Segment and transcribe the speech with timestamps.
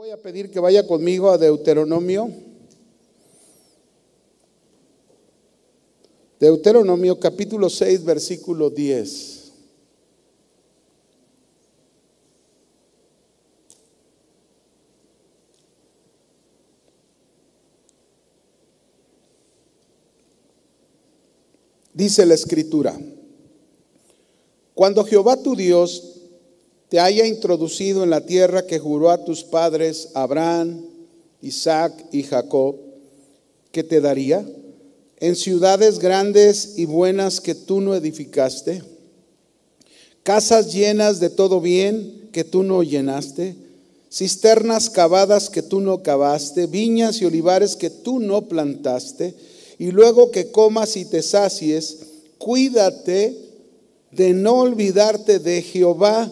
[0.00, 2.30] voy a pedir que vaya conmigo a Deuteronomio.
[6.40, 9.52] Deuteronomio capítulo 6, versículo 10.
[21.92, 22.98] Dice la escritura,
[24.72, 26.19] cuando Jehová tu Dios
[26.90, 30.84] te haya introducido en la tierra que juró a tus padres Abraham,
[31.40, 32.76] Isaac y Jacob,
[33.70, 34.44] que te daría,
[35.20, 38.82] en ciudades grandes y buenas que tú no edificaste,
[40.24, 43.54] casas llenas de todo bien que tú no llenaste,
[44.12, 49.32] cisternas cavadas que tú no cavaste, viñas y olivares que tú no plantaste,
[49.78, 51.98] y luego que comas y te sacies,
[52.38, 53.36] cuídate
[54.10, 56.28] de no olvidarte de Jehová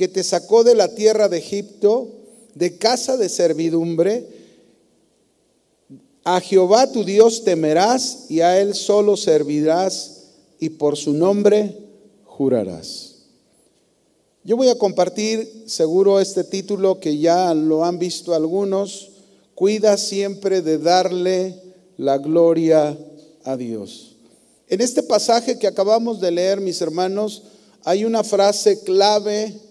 [0.00, 2.08] que te sacó de la tierra de Egipto,
[2.54, 4.26] de casa de servidumbre.
[6.24, 10.22] A Jehová tu Dios temerás y a Él solo servirás
[10.58, 11.76] y por su nombre
[12.24, 13.16] jurarás.
[14.42, 19.10] Yo voy a compartir seguro este título que ya lo han visto algunos.
[19.54, 21.60] Cuida siempre de darle
[21.98, 22.96] la gloria
[23.44, 24.16] a Dios.
[24.66, 27.42] En este pasaje que acabamos de leer, mis hermanos,
[27.84, 29.68] hay una frase clave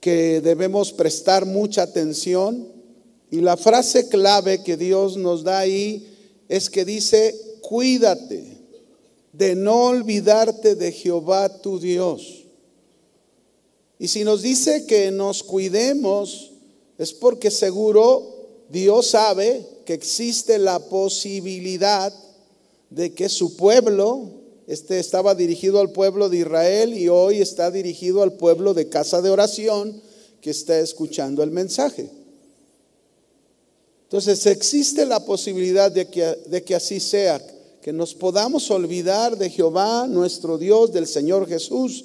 [0.00, 2.68] que debemos prestar mucha atención.
[3.30, 6.06] Y la frase clave que Dios nos da ahí
[6.48, 8.58] es que dice, cuídate
[9.32, 12.44] de no olvidarte de Jehová tu Dios.
[13.98, 16.52] Y si nos dice que nos cuidemos,
[16.98, 18.38] es porque seguro
[18.68, 22.12] Dios sabe que existe la posibilidad
[22.90, 24.30] de que su pueblo,
[24.68, 29.22] este estaba dirigido al pueblo de Israel y hoy está dirigido al pueblo de casa
[29.22, 29.98] de oración
[30.42, 32.10] que está escuchando el mensaje.
[34.02, 37.40] Entonces existe la posibilidad de que, de que así sea,
[37.80, 42.04] que nos podamos olvidar de Jehová, nuestro Dios, del Señor Jesús.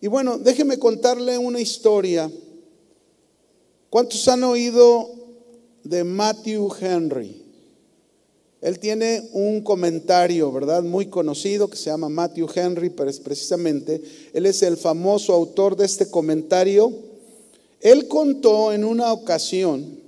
[0.00, 2.28] Y bueno, déjeme contarle una historia.
[3.88, 5.12] ¿Cuántos han oído
[5.84, 7.43] de Matthew Henry?
[8.64, 10.82] Él tiene un comentario, ¿verdad?
[10.82, 14.00] Muy conocido que se llama Matthew Henry, pero es precisamente,
[14.32, 16.90] él es el famoso autor de este comentario.
[17.82, 20.00] Él contó en una ocasión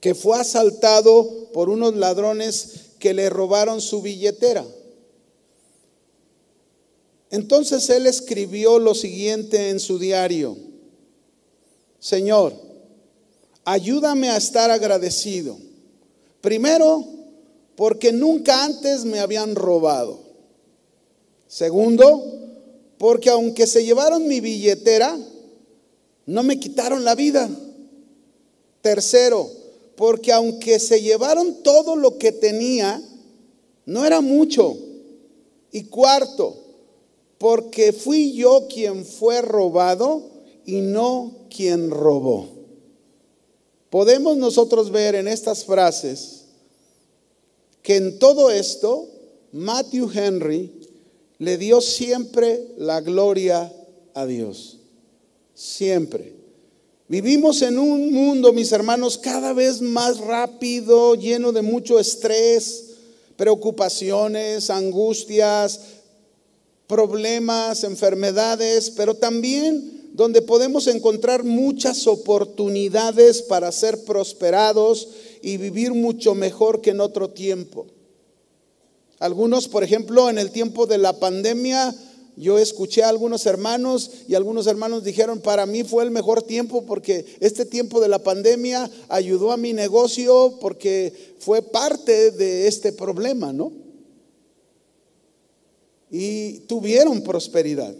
[0.00, 4.66] que fue asaltado por unos ladrones que le robaron su billetera.
[7.30, 10.56] Entonces él escribió lo siguiente en su diario.
[12.00, 12.52] Señor,
[13.64, 15.56] ayúdame a estar agradecido.
[16.40, 17.13] Primero,
[17.76, 20.18] porque nunca antes me habían robado.
[21.46, 22.22] Segundo,
[22.98, 25.16] porque aunque se llevaron mi billetera,
[26.26, 27.50] no me quitaron la vida.
[28.80, 29.48] Tercero,
[29.96, 33.02] porque aunque se llevaron todo lo que tenía,
[33.86, 34.76] no era mucho.
[35.72, 36.56] Y cuarto,
[37.38, 40.22] porque fui yo quien fue robado
[40.64, 42.48] y no quien robó.
[43.90, 46.43] Podemos nosotros ver en estas frases
[47.84, 49.06] que en todo esto
[49.52, 50.72] Matthew Henry
[51.38, 53.70] le dio siempre la gloria
[54.14, 54.78] a Dios.
[55.54, 56.32] Siempre.
[57.08, 62.86] Vivimos en un mundo, mis hermanos, cada vez más rápido, lleno de mucho estrés,
[63.36, 65.80] preocupaciones, angustias,
[66.86, 75.08] problemas, enfermedades, pero también donde podemos encontrar muchas oportunidades para ser prosperados
[75.44, 77.86] y vivir mucho mejor que en otro tiempo.
[79.18, 81.94] Algunos, por ejemplo, en el tiempo de la pandemia,
[82.34, 86.86] yo escuché a algunos hermanos y algunos hermanos dijeron, para mí fue el mejor tiempo
[86.86, 92.92] porque este tiempo de la pandemia ayudó a mi negocio porque fue parte de este
[92.92, 93.70] problema, ¿no?
[96.10, 97.94] Y tuvieron prosperidad.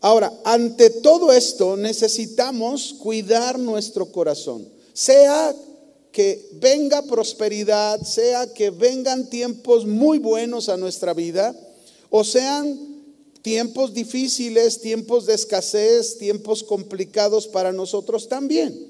[0.00, 5.52] Ahora, ante todo esto necesitamos cuidar nuestro corazón, sea
[6.12, 11.54] que venga prosperidad, sea que vengan tiempos muy buenos a nuestra vida,
[12.10, 12.78] o sean
[13.42, 18.88] tiempos difíciles, tiempos de escasez, tiempos complicados para nosotros también.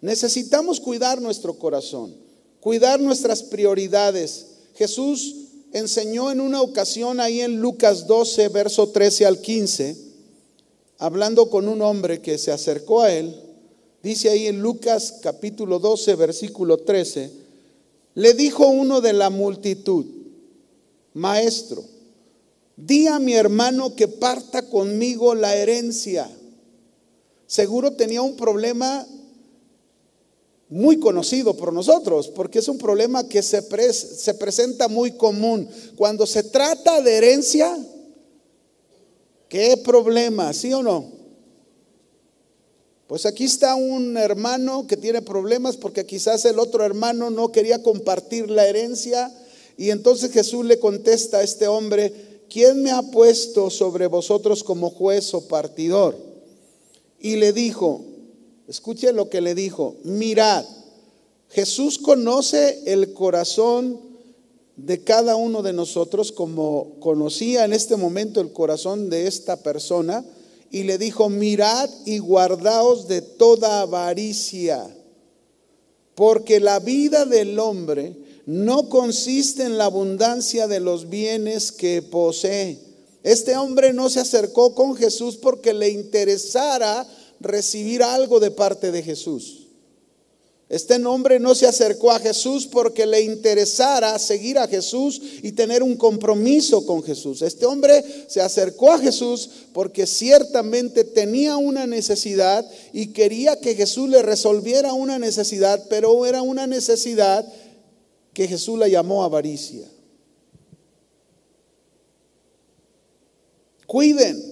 [0.00, 2.14] Necesitamos cuidar nuestro corazón,
[2.60, 4.46] cuidar nuestras prioridades.
[4.76, 5.34] Jesús
[5.72, 9.96] enseñó en una ocasión ahí en Lucas 12, verso 13 al 15,
[10.98, 13.49] hablando con un hombre que se acercó a él
[14.02, 17.30] Dice ahí en Lucas capítulo 12, versículo 13,
[18.14, 20.06] le dijo uno de la multitud,
[21.12, 21.84] maestro,
[22.76, 26.30] di a mi hermano que parta conmigo la herencia.
[27.46, 29.06] seguro tenía un problema
[30.70, 33.60] muy conocido por nosotros, porque es un problema que se,
[33.92, 35.68] se presenta muy común.
[35.96, 37.76] Cuando se trata de herencia,
[39.48, 40.52] ¿qué problema?
[40.52, 41.19] ¿Sí o no?
[43.10, 47.82] Pues aquí está un hermano que tiene problemas porque quizás el otro hermano no quería
[47.82, 49.34] compartir la herencia
[49.76, 54.90] y entonces Jesús le contesta a este hombre, ¿quién me ha puesto sobre vosotros como
[54.90, 56.16] juez o partidor?
[57.18, 58.04] Y le dijo,
[58.68, 59.96] Escuche lo que le dijo.
[60.04, 60.64] Mirad,
[61.48, 63.98] Jesús conoce el corazón
[64.76, 70.24] de cada uno de nosotros como conocía en este momento el corazón de esta persona
[70.70, 74.88] y le dijo, mirad y guardaos de toda avaricia,
[76.14, 82.78] porque la vida del hombre no consiste en la abundancia de los bienes que posee.
[83.22, 87.06] Este hombre no se acercó con Jesús porque le interesara
[87.40, 89.59] recibir algo de parte de Jesús.
[90.70, 95.82] Este hombre no se acercó a Jesús porque le interesara seguir a Jesús y tener
[95.82, 97.42] un compromiso con Jesús.
[97.42, 104.08] Este hombre se acercó a Jesús porque ciertamente tenía una necesidad y quería que Jesús
[104.08, 107.44] le resolviera una necesidad, pero era una necesidad
[108.32, 109.90] que Jesús la llamó avaricia.
[113.88, 114.49] Cuiden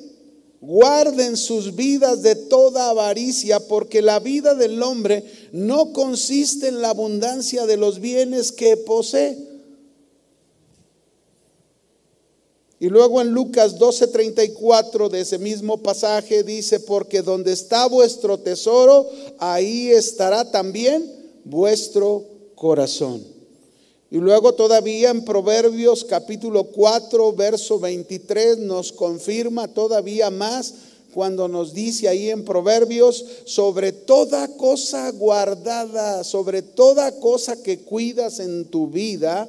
[0.68, 6.90] Guarden sus vidas de toda avaricia, porque la vida del hombre no consiste en la
[6.90, 9.38] abundancia de los bienes que posee.
[12.78, 19.08] Y luego en Lucas 12:34 de ese mismo pasaje dice, porque donde está vuestro tesoro,
[19.38, 21.10] ahí estará también
[21.46, 23.37] vuestro corazón.
[24.10, 30.72] Y luego todavía en Proverbios capítulo 4, verso 23 nos confirma todavía más
[31.12, 38.40] cuando nos dice ahí en Proverbios, sobre toda cosa guardada, sobre toda cosa que cuidas
[38.40, 39.46] en tu vida,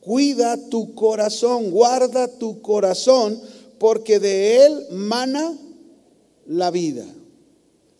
[0.00, 3.38] cuida tu corazón, guarda tu corazón,
[3.78, 5.58] porque de él mana
[6.46, 7.04] la vida.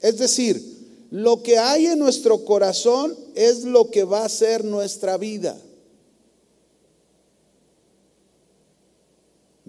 [0.00, 0.62] Es decir,
[1.10, 5.60] lo que hay en nuestro corazón es lo que va a ser nuestra vida.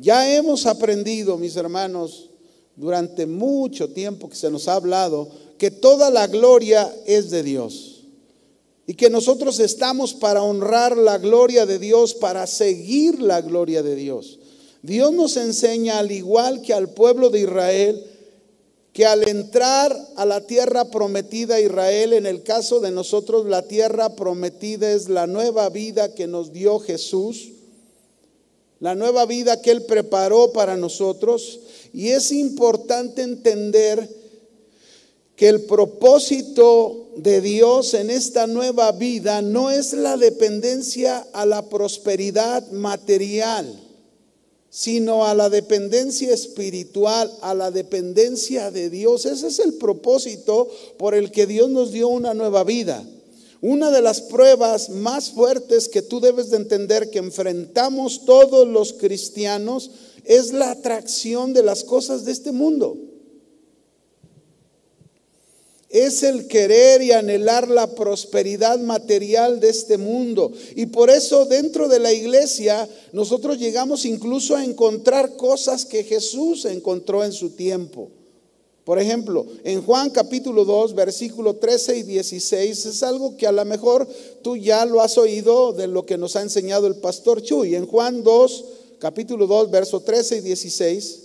[0.02, 2.32] Ya hemos aprendido, mis hermanos,
[2.76, 8.06] durante mucho tiempo que se nos ha hablado, que toda la gloria es de Dios.
[8.88, 13.96] Y que nosotros estamos para honrar la gloria de Dios, para seguir la gloria de
[13.96, 14.40] Dios.
[14.82, 18.04] Dios nos enseña, al igual que al pueblo de Israel,
[18.94, 24.16] que al entrar a la tierra prometida Israel, en el caso de nosotros la tierra
[24.16, 27.52] prometida es la nueva vida que nos dio Jesús,
[28.82, 31.62] la nueva vida que Él preparó para nosotros.
[31.94, 34.10] Y es importante entender
[35.36, 41.70] que el propósito de Dios en esta nueva vida no es la dependencia a la
[41.70, 43.80] prosperidad material,
[44.72, 49.26] sino a la dependencia espiritual, a la dependencia de Dios.
[49.26, 50.68] Ese es el propósito
[50.98, 53.06] por el que Dios nos dio una nueva vida.
[53.62, 58.94] Una de las pruebas más fuertes que tú debes de entender que enfrentamos todos los
[58.94, 59.92] cristianos
[60.26, 62.98] es la atracción de las cosas de este mundo.
[65.90, 70.52] Es el querer y anhelar la prosperidad material de este mundo.
[70.76, 76.66] Y por eso dentro de la iglesia nosotros llegamos incluso a encontrar cosas que Jesús
[76.66, 78.10] encontró en su tiempo.
[78.92, 83.64] Por ejemplo, en Juan capítulo 2, versículo 13 y 16, es algo que a lo
[83.64, 84.06] mejor
[84.42, 87.76] tú ya lo has oído de lo que nos ha enseñado el pastor Chuy.
[87.76, 88.66] En Juan 2,
[89.00, 91.24] capítulo 2, verso 13 y 16.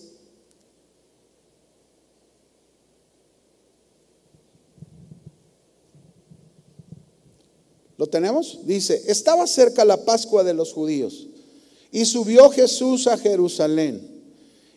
[7.97, 8.61] ¿Lo tenemos?
[8.63, 11.27] Dice, estaba cerca la Pascua de los judíos
[11.91, 14.16] y subió Jesús a Jerusalén.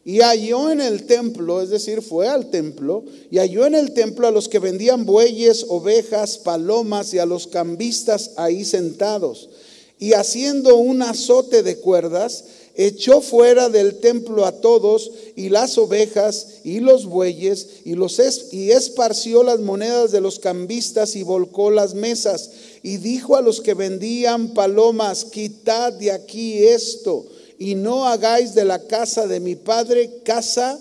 [0.05, 4.27] Y halló en el templo, es decir, fue al templo, y halló en el templo
[4.27, 9.49] a los que vendían bueyes, ovejas, palomas y a los cambistas ahí sentados.
[9.99, 16.59] Y haciendo un azote de cuerdas, echó fuera del templo a todos y las ovejas
[16.63, 18.17] y los bueyes y los
[18.53, 22.51] y esparció las monedas de los cambistas y volcó las mesas
[22.81, 27.25] y dijo a los que vendían palomas quitad de aquí esto
[27.59, 30.79] y no hagáis de la casa de mi padre casa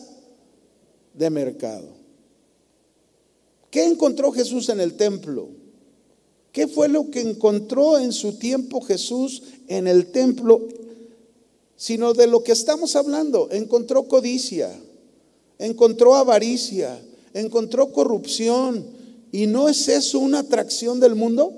[1.13, 1.89] de mercado.
[3.69, 5.49] ¿Qué encontró Jesús en el templo?
[6.53, 10.67] ¿Qué fue lo que encontró en su tiempo Jesús en el templo?
[11.77, 13.49] Sino de lo que estamos hablando.
[13.51, 14.71] Encontró codicia,
[15.59, 16.99] encontró avaricia,
[17.35, 18.87] encontró corrupción.
[19.33, 21.53] ¿Y no es eso una atracción del mundo?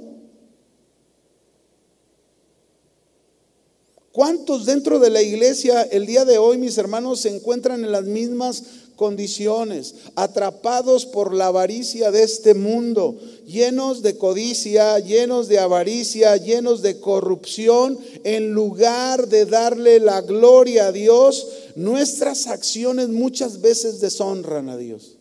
[4.12, 8.04] ¿Cuántos dentro de la iglesia el día de hoy, mis hermanos, se encuentran en las
[8.04, 8.64] mismas
[8.96, 16.82] condiciones, atrapados por la avaricia de este mundo, llenos de codicia, llenos de avaricia, llenos
[16.82, 24.68] de corrupción, en lugar de darle la gloria a Dios, nuestras acciones muchas veces deshonran
[24.68, 25.16] a Dios.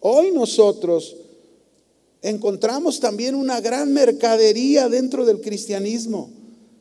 [0.00, 1.16] Hoy nosotros
[2.28, 6.30] encontramos también una gran mercadería dentro del cristianismo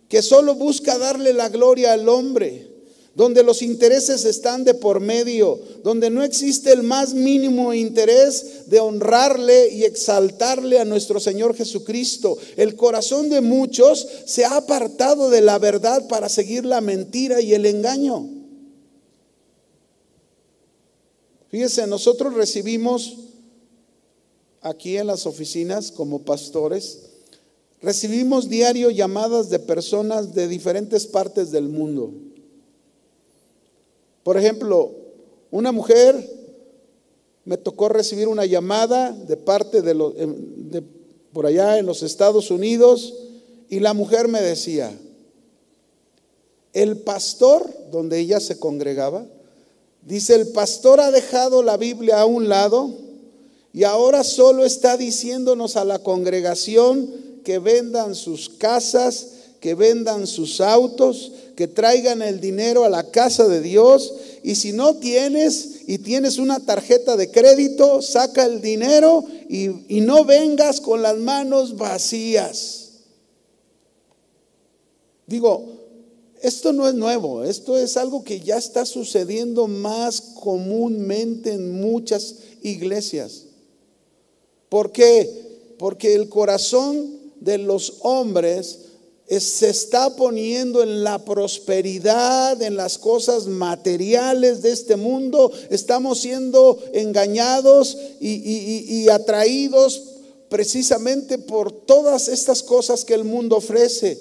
[0.10, 2.76] que solo busca darle la gloria al hombre
[3.16, 8.82] donde los intereses están de por medio, donde no existe el más mínimo interés de
[8.82, 12.38] honrarle y exaltarle a nuestro Señor Jesucristo.
[12.58, 17.54] El corazón de muchos se ha apartado de la verdad para seguir la mentira y
[17.54, 18.30] el engaño.
[21.48, 23.16] Fíjense, nosotros recibimos
[24.66, 27.02] aquí en las oficinas como pastores,
[27.84, 32.12] recibimos diario llamadas de personas de diferentes partes del mundo.
[34.24, 34.92] Por ejemplo,
[35.52, 36.16] una mujer
[37.46, 40.82] me tocó recibir una llamada de parte de, los, de
[41.32, 43.14] por allá en los Estados Unidos
[43.70, 44.98] y la mujer me decía,
[46.74, 49.28] el pastor donde ella se congregaba,
[50.02, 53.05] dice, el pastor ha dejado la Biblia a un lado
[53.76, 57.10] y ahora solo está diciéndonos a la congregación
[57.44, 59.28] que vendan sus casas,
[59.60, 64.14] que vendan sus autos, que traigan el dinero a la casa de Dios.
[64.44, 69.68] Y si no tienes y tienes una tarjeta de crédito, saca el dinero y,
[70.00, 72.92] no vengas con las manos vacías.
[75.28, 75.66] Digo,
[76.42, 82.36] esto no es nuevo, esto es algo que ya está sucediendo más comúnmente en muchas
[82.62, 83.45] iglesias.
[84.70, 85.76] ¿Por qué?
[85.78, 88.80] Porque el corazón de los hombres
[89.28, 95.52] se está poniendo en la prosperidad, en las cosas materiales de este mundo.
[95.70, 100.04] Estamos siendo engañados y, atraídos
[100.50, 104.20] precisamente por todas estas cosas que el mundo ofrece.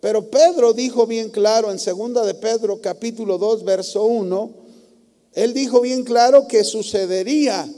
[0.00, 4.50] Pero Pedro dijo bien claro en segunda de Pedro capítulo 2 verso 1,
[5.34, 7.70] él dijo bien claro que sucedería,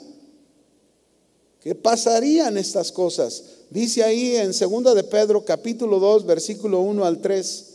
[1.62, 3.44] que pasarían estas cosas.
[3.70, 7.66] Dice ahí en 2 de Pedro capítulo 2 versículo 1 al 3.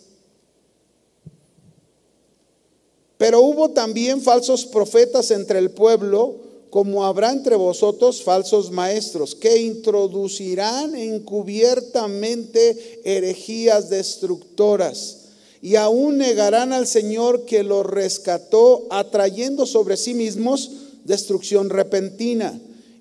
[3.18, 6.36] Pero hubo también falsos profetas entre el pueblo,
[6.70, 15.18] como habrá entre vosotros falsos maestros, que introducirán encubiertamente herejías destructoras
[15.62, 20.72] y aún negarán al Señor que los rescató, atrayendo sobre sí mismos
[21.04, 22.60] destrucción repentina.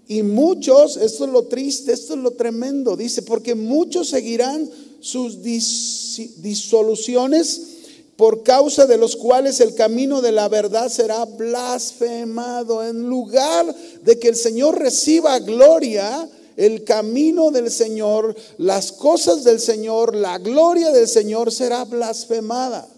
[0.08, 4.68] Y muchos, esto es lo triste, esto es lo tremendo, dice, porque muchos seguirán
[5.00, 7.76] sus disoluciones
[8.16, 12.84] por causa de los cuales el camino de la verdad será blasfemado.
[12.84, 19.60] En lugar de que el Señor reciba gloria, el camino del Señor, las cosas del
[19.60, 22.88] Señor, la gloria del Señor será blasfemada.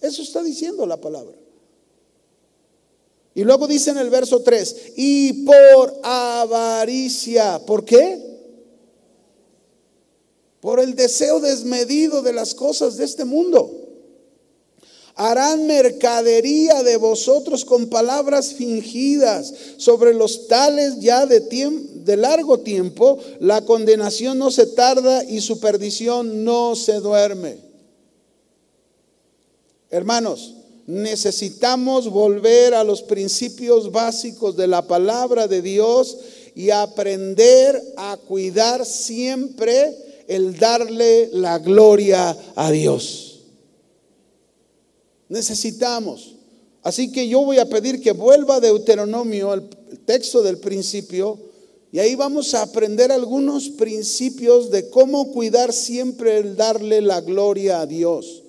[0.00, 1.36] Eso está diciendo la palabra.
[3.34, 8.28] Y luego dice en el verso 3, y por avaricia, ¿por qué?
[10.60, 13.76] Por el deseo desmedido de las cosas de este mundo.
[15.14, 23.18] Harán mercadería de vosotros con palabras fingidas sobre los tales ya de, de largo tiempo.
[23.38, 27.58] La condenación no se tarda y su perdición no se duerme.
[29.90, 30.54] Hermanos,
[30.90, 36.18] necesitamos volver a los principios básicos de la palabra de Dios
[36.56, 43.42] y aprender a cuidar siempre el darle la gloria a Dios.
[45.28, 46.34] Necesitamos.
[46.82, 49.68] Así que yo voy a pedir que vuelva Deuteronomio, el
[50.04, 51.38] texto del principio,
[51.92, 57.80] y ahí vamos a aprender algunos principios de cómo cuidar siempre el darle la gloria
[57.80, 58.39] a Dios.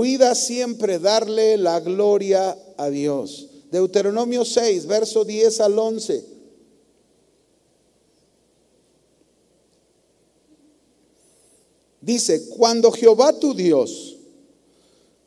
[0.00, 3.48] Cuida siempre darle la gloria a Dios.
[3.70, 6.24] Deuteronomio 6, verso 10 al 11.
[12.00, 14.16] Dice, cuando Jehová tu Dios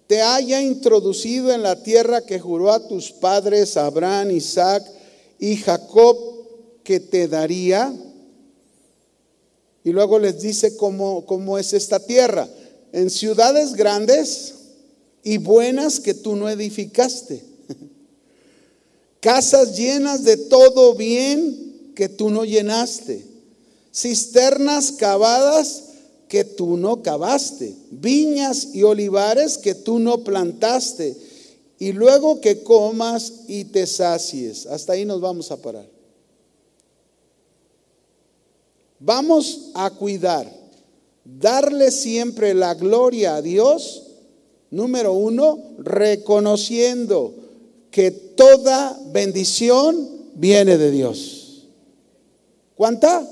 [0.08, 4.84] te haya introducido en la tierra que juró a tus padres, Abraham, Isaac
[5.38, 6.18] y Jacob,
[6.84, 7.94] que te daría,
[9.84, 12.50] y luego les dice cómo, cómo es esta tierra
[12.92, 14.62] en ciudades grandes
[15.24, 17.44] y buenas que tú no edificaste.
[19.20, 23.26] Casas llenas de todo bien que tú no llenaste.
[23.94, 25.84] Cisternas cavadas
[26.28, 27.74] que tú no cavaste.
[27.92, 31.16] Viñas y olivares que tú no plantaste.
[31.80, 34.66] Y luego que comas y te sacies.
[34.66, 35.88] Hasta ahí nos vamos a parar.
[39.00, 40.50] Vamos a cuidar,
[41.26, 44.03] darle siempre la gloria a Dios
[44.74, 47.32] Número uno, reconociendo
[47.92, 51.68] que toda bendición viene de Dios.
[52.74, 53.24] ¿Cuánta?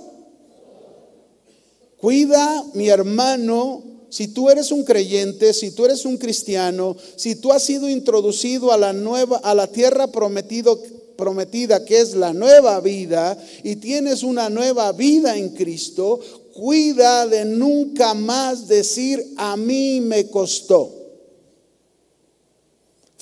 [1.98, 7.52] Cuida, mi hermano, si tú eres un creyente, si tú eres un cristiano, si tú
[7.52, 10.80] has sido introducido a la nueva a la tierra prometido,
[11.18, 16.20] prometida que es la nueva vida y tienes una nueva vida en Cristo,
[16.54, 21.01] cuida de nunca más decir a mí me costó.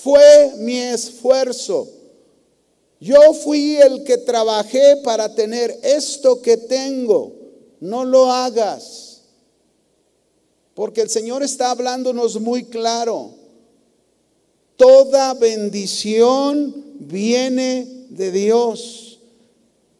[0.03, 1.87] Fue mi esfuerzo.
[3.01, 7.33] Yo fui el que trabajé para tener esto que tengo.
[7.79, 9.21] No lo hagas.
[10.73, 13.31] Porque el Señor está hablándonos muy claro.
[14.77, 19.19] Toda bendición viene de Dios.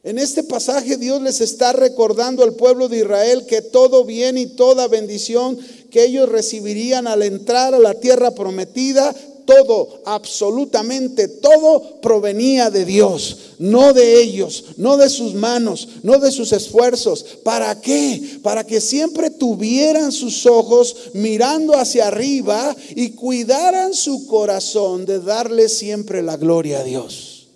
[0.04, 4.48] En este pasaje Dios les está recordando al pueblo de Israel que todo bien y
[4.48, 5.58] toda bendición
[5.92, 9.14] que ellos recibirían al entrar a la tierra prometida
[9.50, 16.32] todo, absolutamente todo provenía de Dios, no de ellos, no de sus manos, no de
[16.32, 17.24] sus esfuerzos.
[17.44, 18.40] ¿Para qué?
[18.44, 25.68] Para que siempre tuvieran sus ojos mirando hacia arriba y cuidaran su corazón de darle
[25.68, 27.48] siempre la gloria a Dios.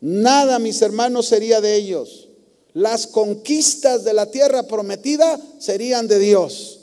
[0.00, 2.28] Nada, mis hermanos, sería de ellos.
[2.72, 6.75] Las conquistas de la tierra prometida serían de Dios.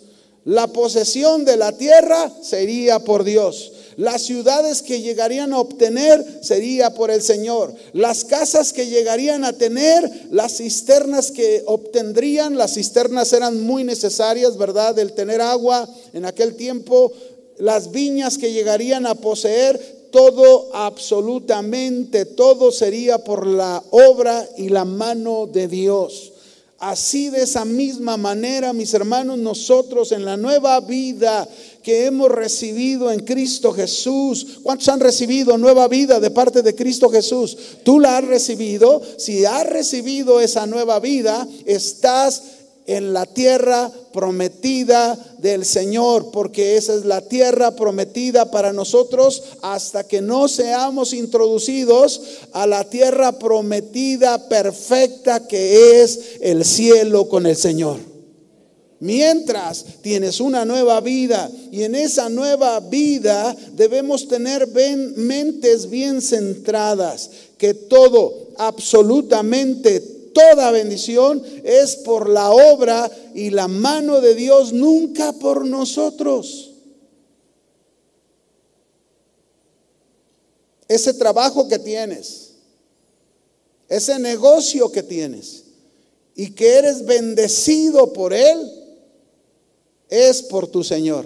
[0.45, 3.71] La posesión de la tierra sería por Dios.
[3.95, 7.73] Las ciudades que llegarían a obtener sería por el Señor.
[7.93, 14.57] Las casas que llegarían a tener, las cisternas que obtendrían, las cisternas eran muy necesarias,
[14.57, 14.97] ¿verdad?
[14.97, 17.11] El tener agua en aquel tiempo,
[17.57, 19.79] las viñas que llegarían a poseer,
[20.11, 26.32] todo, absolutamente todo sería por la obra y la mano de Dios.
[26.83, 31.47] Así de esa misma manera, mis hermanos, nosotros en la nueva vida
[31.81, 34.59] que hemos recibido en Cristo Jesús.
[34.63, 37.57] ¿Cuántos han recibido nueva vida de parte de Cristo Jesús?
[37.85, 39.01] Tú la has recibido.
[39.17, 42.43] Si has recibido esa nueva vida, estás
[42.85, 50.07] en la tierra prometida del Señor, porque esa es la tierra prometida para nosotros hasta
[50.07, 57.55] que no seamos introducidos a la tierra prometida perfecta que es el cielo con el
[57.55, 58.13] Señor.
[58.99, 64.67] Mientras tienes una nueva vida y en esa nueva vida debemos tener
[65.17, 74.21] mentes bien centradas, que todo, absolutamente toda bendición es por la obra y la mano
[74.21, 76.71] de Dios, nunca por nosotros.
[80.87, 82.55] Ese trabajo que tienes,
[83.87, 85.63] ese negocio que tienes
[86.35, 88.59] y que eres bendecido por Él,
[90.09, 91.25] es por tu Señor.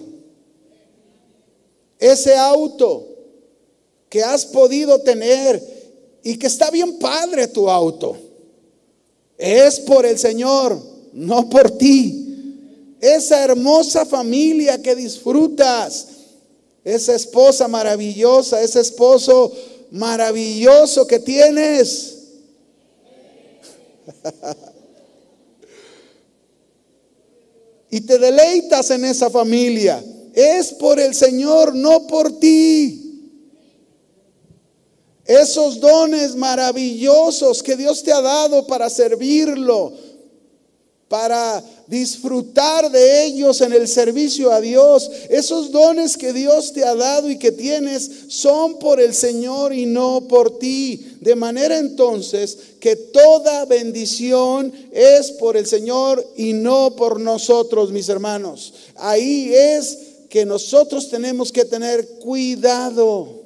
[2.00, 3.08] Ese auto
[4.10, 5.62] que has podido tener
[6.24, 8.27] y que está bien padre tu auto
[9.38, 10.82] es por el Señor,
[11.14, 12.24] no por ti.
[13.00, 16.08] Esa hermosa familia que disfrutas,
[16.84, 19.54] esa esposa maravillosa, ese esposo
[19.92, 22.16] maravilloso que tienes.
[27.90, 30.04] y te deleitas en esa familia.
[30.34, 33.07] Es por el Señor, no por ti.
[35.28, 39.92] Esos dones maravillosos que Dios te ha dado para servirlo,
[41.10, 45.10] para disfrutar de ellos en el servicio a Dios.
[45.30, 49.86] Esos dones que Dios te ha dado y que tienes son por el Señor y
[49.86, 51.18] no por ti.
[51.22, 58.10] De manera entonces que toda bendición es por el Señor y no por nosotros, mis
[58.10, 58.74] hermanos.
[58.96, 59.98] Ahí es
[60.30, 63.37] que nosotros tenemos que tener cuidado.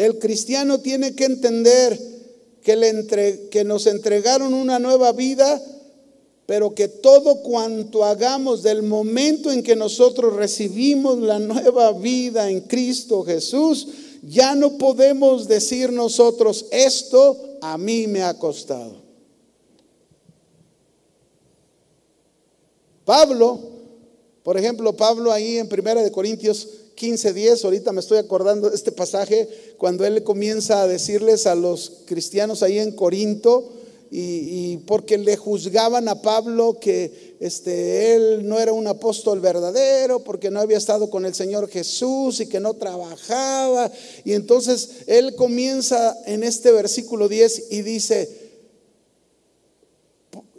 [0.00, 2.00] El cristiano tiene que entender
[2.62, 5.62] que, le que nos entregaron una nueva vida,
[6.46, 12.62] pero que todo cuanto hagamos del momento en que nosotros recibimos la nueva vida en
[12.62, 13.88] Cristo Jesús,
[14.22, 19.02] ya no podemos decir nosotros, esto a mí me ha costado.
[23.04, 23.60] Pablo,
[24.42, 28.76] por ejemplo, Pablo ahí en Primera de Corintios 15, 10, ahorita me estoy acordando de
[28.76, 33.72] este pasaje, cuando él comienza a decirles a los cristianos ahí en Corinto,
[34.10, 40.50] y, porque le juzgaban a Pablo que este, él no era un apóstol verdadero, porque
[40.50, 43.90] no había estado con el Señor Jesús y que no trabajaba.
[44.22, 48.28] Y entonces él comienza en este versículo 10 y dice,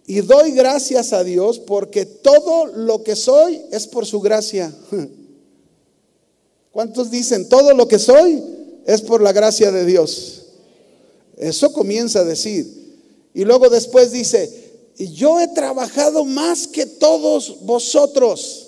[0.08, 4.74] y doy gracias a Dios porque todo lo que soy es por su gracia.
[6.72, 8.42] ¿Cuántos dicen, todo lo que soy
[8.86, 10.44] es por la gracia de Dios?
[11.38, 12.82] Eso comienza a decir.
[13.34, 18.68] Y luego después dice, yo he trabajado más que todos vosotros.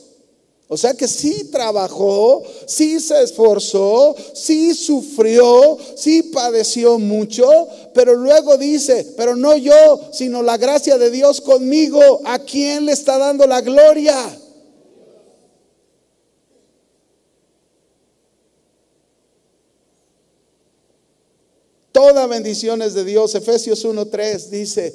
[0.68, 7.48] O sea que sí trabajó, sí se esforzó, sí sufrió, sí padeció mucho,
[7.94, 12.22] pero luego dice, pero no yo, sino la gracia de Dios conmigo.
[12.26, 14.16] ¿A quién le está dando la gloria?
[22.06, 23.34] Toda bendición es de Dios.
[23.34, 24.94] Efesios 1.3 dice,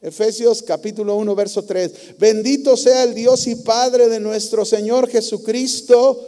[0.00, 6.24] Efesios capítulo 1, verso 3, bendito sea el Dios y Padre de nuestro Señor Jesucristo,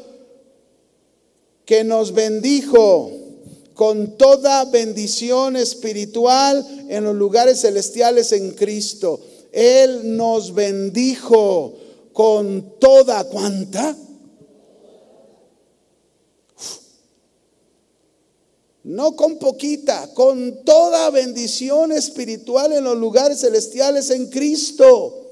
[1.64, 3.08] que nos bendijo
[3.74, 9.20] con toda bendición espiritual en los lugares celestiales en Cristo.
[9.52, 11.72] Él nos bendijo
[12.12, 13.96] con toda cuanta
[18.84, 25.22] no con poquita, con toda bendición espiritual en los lugares celestiales en Cristo.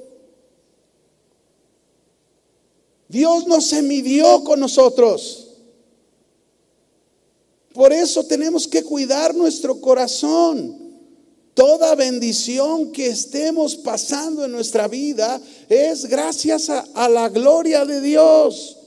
[3.09, 5.51] Dios no se midió con nosotros.
[7.75, 10.79] Por eso tenemos que cuidar nuestro corazón.
[11.53, 15.39] Toda bendición que estemos pasando en nuestra vida
[15.69, 18.82] es gracias a, a la gloria de Dios.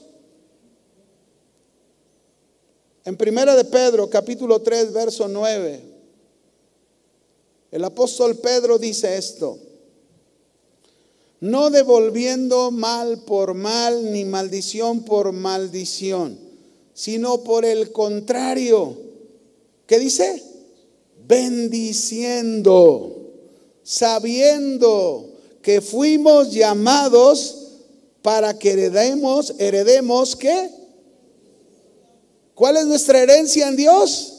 [3.06, 5.80] En Primera de Pedro, capítulo 3, verso 9,
[7.70, 9.60] el apóstol Pedro dice esto,
[11.38, 16.36] no devolviendo mal por mal ni maldición por maldición,
[16.94, 18.98] sino por el contrario,
[19.86, 20.42] ¿qué dice?
[21.28, 23.14] Bendiciendo,
[23.84, 25.28] sabiendo
[25.62, 27.68] que fuimos llamados
[28.20, 30.85] para que heredemos, heredemos qué?
[32.56, 34.32] ¿Cuál es nuestra herencia en Dios?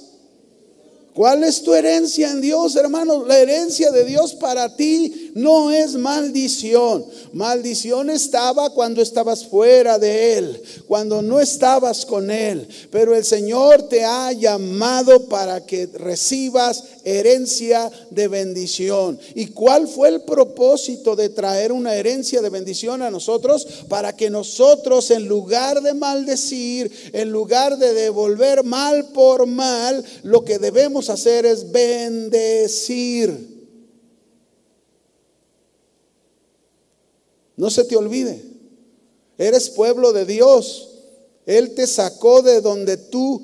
[1.14, 3.24] ¿Cuál es tu herencia en Dios, hermano?
[3.24, 7.06] La herencia de Dios para ti no es maldición.
[7.32, 12.68] Maldición estaba cuando estabas fuera de Él, cuando no estabas con Él.
[12.90, 19.20] Pero el Señor te ha llamado para que recibas herencia de bendición.
[19.36, 23.68] ¿Y cuál fue el propósito de traer una herencia de bendición a nosotros?
[23.88, 30.44] Para que nosotros en lugar de maldecir, en lugar de devolver mal por mal, lo
[30.44, 33.57] que debemos hacer es bendecir.
[37.58, 38.42] No se te olvide,
[39.38, 40.90] eres pueblo de Dios.
[41.46, 43.42] Él te sacó de donde tú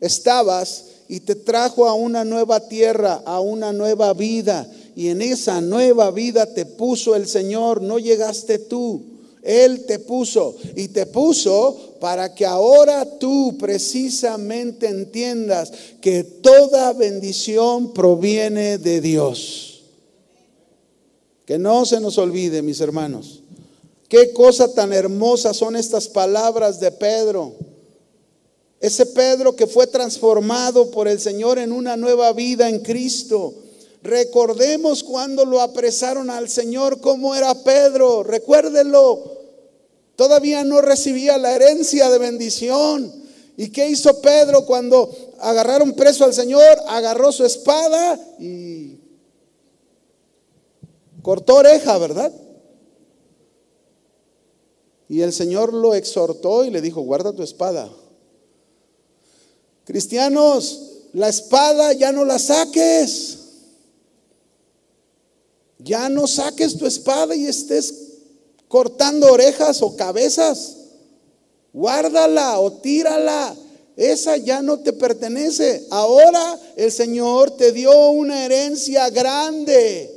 [0.00, 4.70] estabas y te trajo a una nueva tierra, a una nueva vida.
[4.94, 9.16] Y en esa nueva vida te puso el Señor, no llegaste tú.
[9.42, 17.94] Él te puso y te puso para que ahora tú precisamente entiendas que toda bendición
[17.94, 19.84] proviene de Dios.
[21.44, 23.44] Que no se nos olvide, mis hermanos.
[24.08, 27.54] Qué cosa tan hermosa son estas palabras de Pedro.
[28.80, 33.54] Ese Pedro que fue transformado por el Señor en una nueva vida en Cristo.
[34.02, 38.22] Recordemos cuando lo apresaron al Señor, cómo era Pedro.
[38.22, 39.36] Recuérdenlo.
[40.14, 43.12] Todavía no recibía la herencia de bendición.
[43.56, 46.78] ¿Y qué hizo Pedro cuando agarraron preso al Señor?
[46.86, 49.00] Agarró su espada y
[51.22, 52.32] cortó oreja, ¿verdad?
[55.08, 57.88] Y el Señor lo exhortó y le dijo, guarda tu espada.
[59.84, 60.80] Cristianos,
[61.12, 63.38] la espada ya no la saques.
[65.78, 67.94] Ya no saques tu espada y estés
[68.66, 70.76] cortando orejas o cabezas.
[71.72, 73.54] Guárdala o tírala.
[73.96, 75.86] Esa ya no te pertenece.
[75.90, 80.10] Ahora el Señor te dio una herencia grande,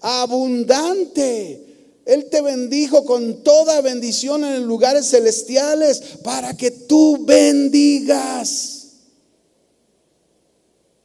[0.00, 1.63] abundante.
[2.04, 8.74] Él te bendijo con toda bendición en lugares celestiales para que tú bendigas.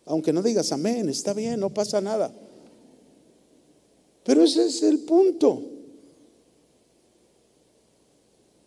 [0.06, 2.34] Aunque no digas amén, está bien, no pasa nada.
[4.24, 5.64] Pero ese es el punto.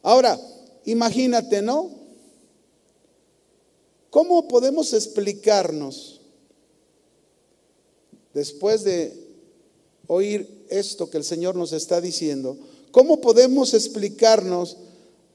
[0.03, 0.41] Ahora,
[0.85, 1.91] imagínate, ¿no?
[4.11, 6.21] ¿Cómo podemos explicarnos
[8.35, 9.13] después de
[10.07, 12.57] oír esto que el Señor nos está diciendo?
[12.91, 14.77] ¿Cómo podemos explicarnos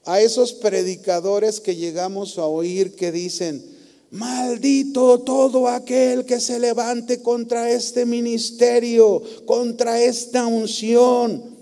[0.04, 3.64] a esos predicadores que llegamos a oír que dicen,
[4.10, 11.56] maldito todo aquel que se levante contra este ministerio, contra esta unción?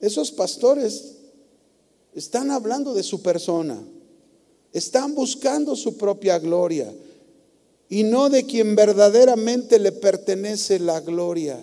[0.00, 1.14] Esos pastores
[2.14, 3.82] están hablando de su persona,
[4.72, 6.92] están buscando su propia gloria
[7.92, 11.62] y no de quien verdaderamente le pertenece la gloria.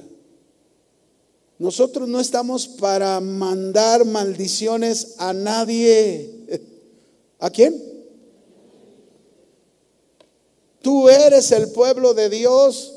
[1.58, 6.30] Nosotros no estamos para mandar maldiciones a nadie.
[7.40, 7.82] ¿A quién?
[10.84, 12.94] Tú eres el pueblo de Dios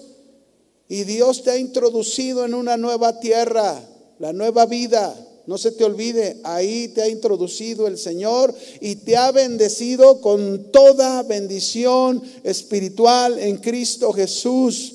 [0.87, 3.83] y Dios te ha introducido en una nueva tierra,
[4.19, 5.17] la nueva vida.
[5.47, 10.71] No se te olvide, ahí te ha introducido el Señor y te ha bendecido con
[10.71, 14.95] toda bendición espiritual en Cristo Jesús.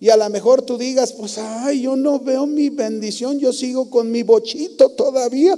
[0.00, 3.90] Y a lo mejor tú digas, pues, ay, yo no veo mi bendición, yo sigo
[3.90, 5.56] con mi bochito todavía.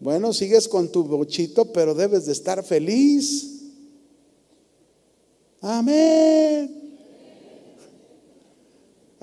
[0.00, 3.50] Bueno, sigues con tu bochito, pero debes de estar feliz.
[5.60, 6.83] Amén.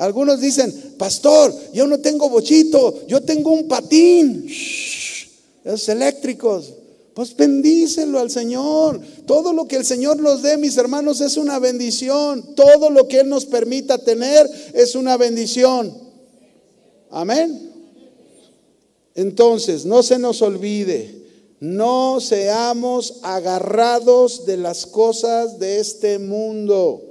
[0.02, 4.48] Algunos dicen, pastor, yo no tengo bochito, yo tengo un patín.
[5.64, 6.74] esos eléctricos.
[7.14, 9.00] Pues bendícelo al Señor.
[9.28, 12.56] Todo lo que el Señor nos dé, mis hermanos, es una bendición.
[12.56, 15.96] Todo lo que Él nos permita tener es una bendición.
[17.12, 17.72] Amén.
[19.14, 21.14] Entonces, no se nos olvide,
[21.60, 27.04] no seamos agarrados de las cosas de este mundo.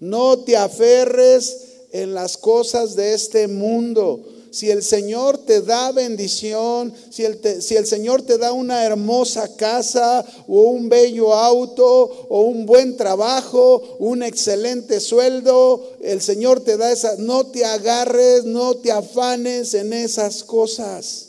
[0.00, 4.20] No te aferres en las cosas de este mundo
[4.52, 9.56] si el Señor te da bendición, si el, si el, Señor te da una hermosa
[9.56, 16.76] casa o un bello auto o un buen trabajo, un excelente sueldo, el Señor te
[16.76, 21.28] da esa, no te agarres, no te afanes en esas cosas.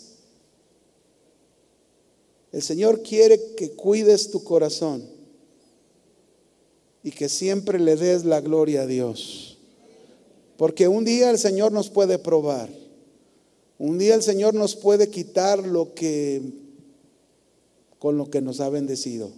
[2.51, 5.09] El Señor quiere que cuides tu corazón
[7.01, 9.52] y que siempre le des la gloria a Dios.
[10.63, 12.69] Porque un día el Señor nos puede probar.
[13.77, 16.41] Un día el Señor nos puede quitar lo que
[17.99, 19.29] con lo que nos ha bendecido.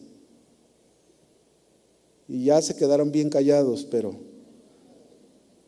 [2.27, 4.15] Y ya se quedaron bien callados, pero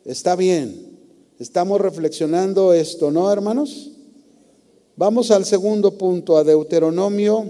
[0.04, 0.96] está bien.
[1.40, 3.90] Estamos reflexionando esto, ¿no, hermanos?
[4.94, 7.46] Vamos al segundo punto, a Deuteronomio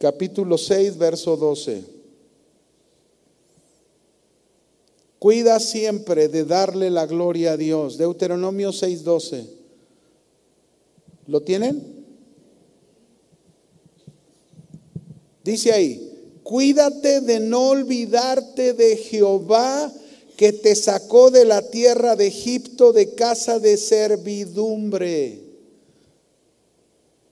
[0.00, 1.93] capítulo 6, verso 12.
[5.24, 7.96] Cuida siempre de darle la gloria a Dios.
[7.96, 9.46] Deuteronomio 6, 12.
[11.28, 11.82] ¿Lo tienen?
[15.42, 19.90] Dice ahí, cuídate de no olvidarte de Jehová
[20.36, 25.43] que te sacó de la tierra de Egipto de casa de servidumbre.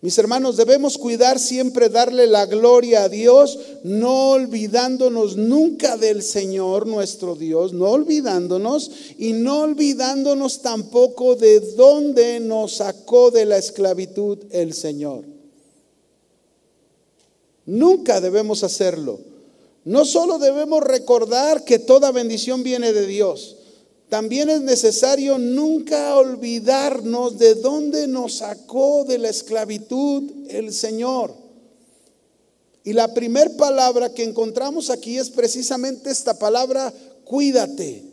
[0.02, 6.88] Mis hermanos, debemos cuidar siempre, darle la gloria a Dios, no olvidándonos nunca del Señor
[6.88, 14.38] nuestro Dios, no olvidándonos y no olvidándonos tampoco de dónde nos sacó de la esclavitud
[14.50, 15.24] el Señor.
[17.64, 19.20] Nunca debemos hacerlo.
[19.84, 23.56] No solo debemos recordar que toda bendición viene de Dios,
[24.12, 31.34] también es necesario nunca olvidarnos de dónde nos sacó de la esclavitud el Señor.
[32.84, 36.92] Y la primera palabra que encontramos aquí es precisamente esta palabra,
[37.24, 38.04] cuídate.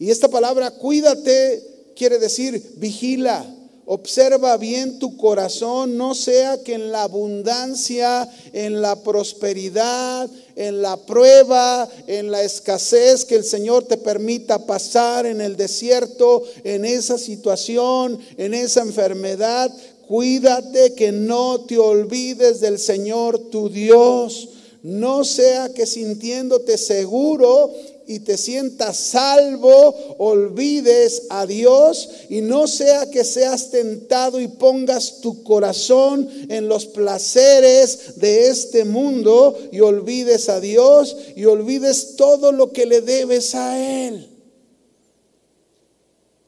[0.00, 3.46] Y esta palabra, cuídate, quiere decir vigila.
[3.86, 10.28] Observa bien tu corazón, no sea que en la abundancia, en la prosperidad,
[10.60, 16.42] en la prueba, en la escasez que el Señor te permita pasar en el desierto,
[16.64, 19.72] en esa situación, en esa enfermedad,
[20.06, 24.50] cuídate que no te olvides del Señor tu Dios.
[24.82, 27.72] No sea que sintiéndote seguro
[28.10, 35.20] y te sientas salvo, olvides a Dios y no sea que seas tentado y pongas
[35.20, 42.50] tu corazón en los placeres de este mundo y olvides a Dios y olvides todo
[42.50, 44.28] lo que le debes a Él.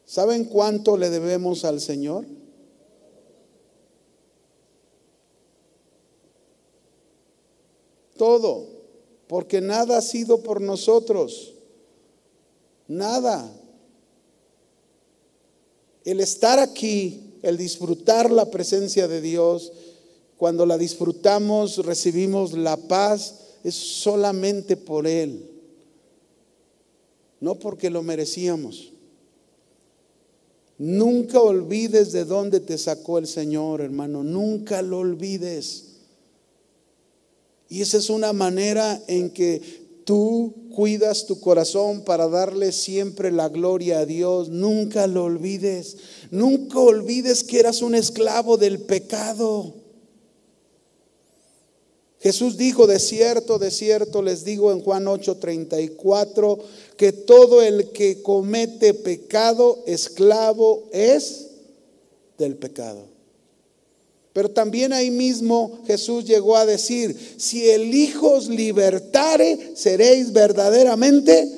[0.04, 2.26] ¿Saben cuánto le debemos al Señor?
[8.16, 8.72] Todo,
[9.32, 11.51] porque nada ha sido por nosotros.
[12.92, 13.50] Nada.
[16.04, 19.72] el estar aquí, el disfrutar la presencia de Dios,
[20.36, 25.48] cuando la disfrutamos recibimos la paz, es solamente por Él,
[27.40, 28.92] no porque lo merecíamos.
[30.76, 35.92] Nunca olvides de dónde te sacó el Señor, hermano, nunca lo olvides.
[37.70, 43.48] Y esa es una manera en que tú cuidas tu corazón para darle siempre la
[43.48, 44.48] gloria a Dios.
[44.48, 45.96] Nunca lo olvides.
[46.30, 49.74] Nunca olvides que eras un esclavo del pecado.
[52.20, 56.58] Jesús dijo, de cierto, de cierto, les digo en Juan 8:34,
[56.96, 61.48] que todo el que comete pecado, esclavo es
[62.38, 63.11] del pecado.
[64.32, 71.48] Pero también ahí mismo Jesús llegó a decir, si el Hijo os libertare, seréis verdaderamente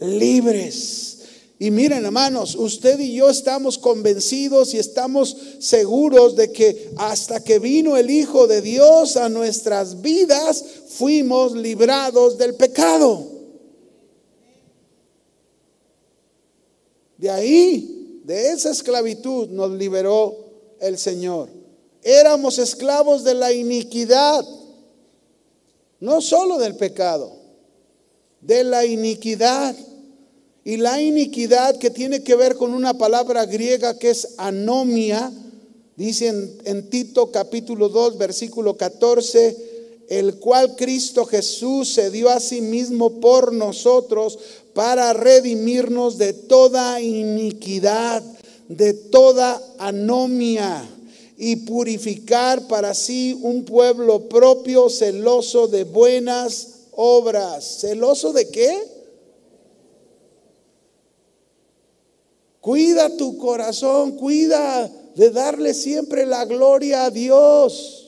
[0.00, 1.18] libres.
[1.58, 7.58] Y miren hermanos, usted y yo estamos convencidos y estamos seguros de que hasta que
[7.58, 13.26] vino el Hijo de Dios a nuestras vidas, fuimos librados del pecado.
[17.16, 20.36] De ahí, de esa esclavitud nos liberó
[20.80, 21.61] el Señor.
[22.02, 24.44] Éramos esclavos de la iniquidad,
[26.00, 27.32] no solo del pecado,
[28.40, 29.76] de la iniquidad.
[30.64, 35.32] Y la iniquidad que tiene que ver con una palabra griega que es anomia,
[35.96, 36.28] dice
[36.64, 39.70] en, Tito capítulo 2, versículo 14,
[40.08, 44.38] el cual Cristo Jesús se dio a sí mismo por nosotros
[44.74, 48.22] para redimirnos de toda iniquidad,
[48.68, 50.88] de toda anomia
[51.36, 57.80] y purificar para sí un pueblo propio celoso de buenas obras.
[57.80, 58.82] ¿Celoso de qué?
[62.60, 67.98] Cuida tu corazón, cuida de darle siempre la gloria a Dios.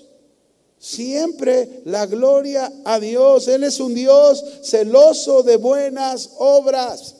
[0.78, 3.48] Siempre la gloria a Dios.
[3.48, 7.16] Él es un Dios celoso de buenas obras.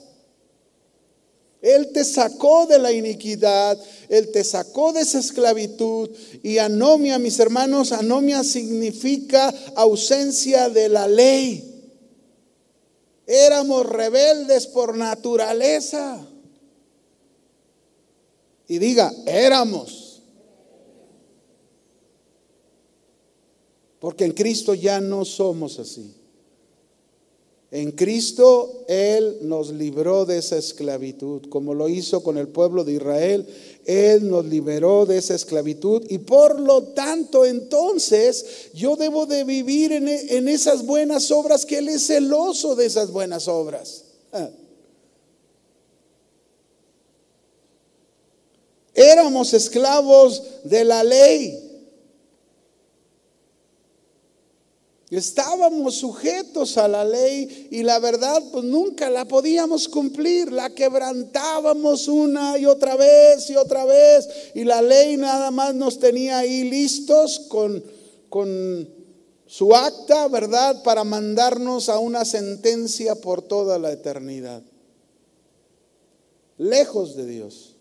[1.65, 6.11] Él te sacó de la iniquidad, Él te sacó de esa esclavitud.
[6.43, 11.91] Y anomia, mis hermanos, anomia significa ausencia de la ley.
[13.25, 16.23] Éramos rebeldes por naturaleza.
[18.67, 20.21] Y diga, éramos.
[23.99, 26.13] Porque en Cristo ya no somos así.
[27.75, 32.93] En Cristo Él nos libró de esa esclavitud, como lo hizo con el pueblo de
[32.93, 33.45] Israel.
[33.83, 39.91] Él nos liberó de esa esclavitud y por lo tanto entonces yo debo de vivir
[39.91, 44.05] en, en esas buenas obras, que Él es celoso de esas buenas obras.
[44.31, 44.49] Ah.
[48.93, 51.64] Éramos esclavos de la ley.
[55.15, 62.07] Estábamos sujetos a la ley y la verdad pues nunca la podíamos cumplir, la quebrantábamos
[62.07, 66.69] una y otra vez y otra vez y la ley nada más nos tenía ahí
[66.69, 67.83] listos con,
[68.29, 68.89] con
[69.45, 70.83] su acta, ¿verdad?
[70.83, 74.61] Para mandarnos a una sentencia por toda la eternidad.
[76.57, 77.75] Lejos de Dios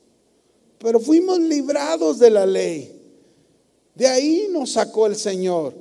[0.84, 2.92] pero fuimos librados de la ley.
[3.94, 5.72] De ahí nos sacó el Señor.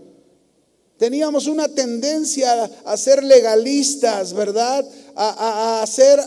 [1.04, 4.88] Teníamos una tendencia a ser legalistas, ¿verdad?
[5.16, 6.18] A, hacer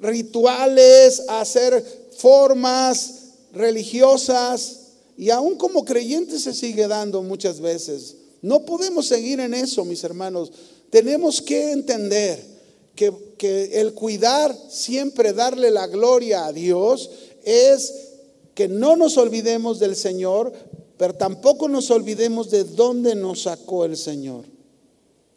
[0.00, 3.12] rituales, a hacer formas
[3.52, 4.78] religiosas.
[5.16, 8.16] Y aún como creyentes se sigue dando muchas veces.
[8.42, 10.50] No podemos seguir en eso, mis hermanos.
[10.90, 12.44] Tenemos que entender
[12.96, 17.08] que, que el cuidar, siempre darle la gloria a Dios,
[17.44, 17.94] es
[18.56, 20.52] que no nos olvidemos del Señor,
[21.00, 24.44] pero tampoco nos olvidemos de dónde nos sacó el Señor.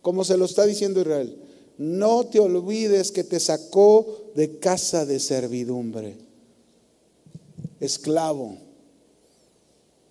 [0.02, 1.38] Como se lo está diciendo Israel,
[1.78, 4.06] no te olvides que te sacó
[4.36, 6.18] de casa de servidumbre,
[7.80, 8.58] esclavo.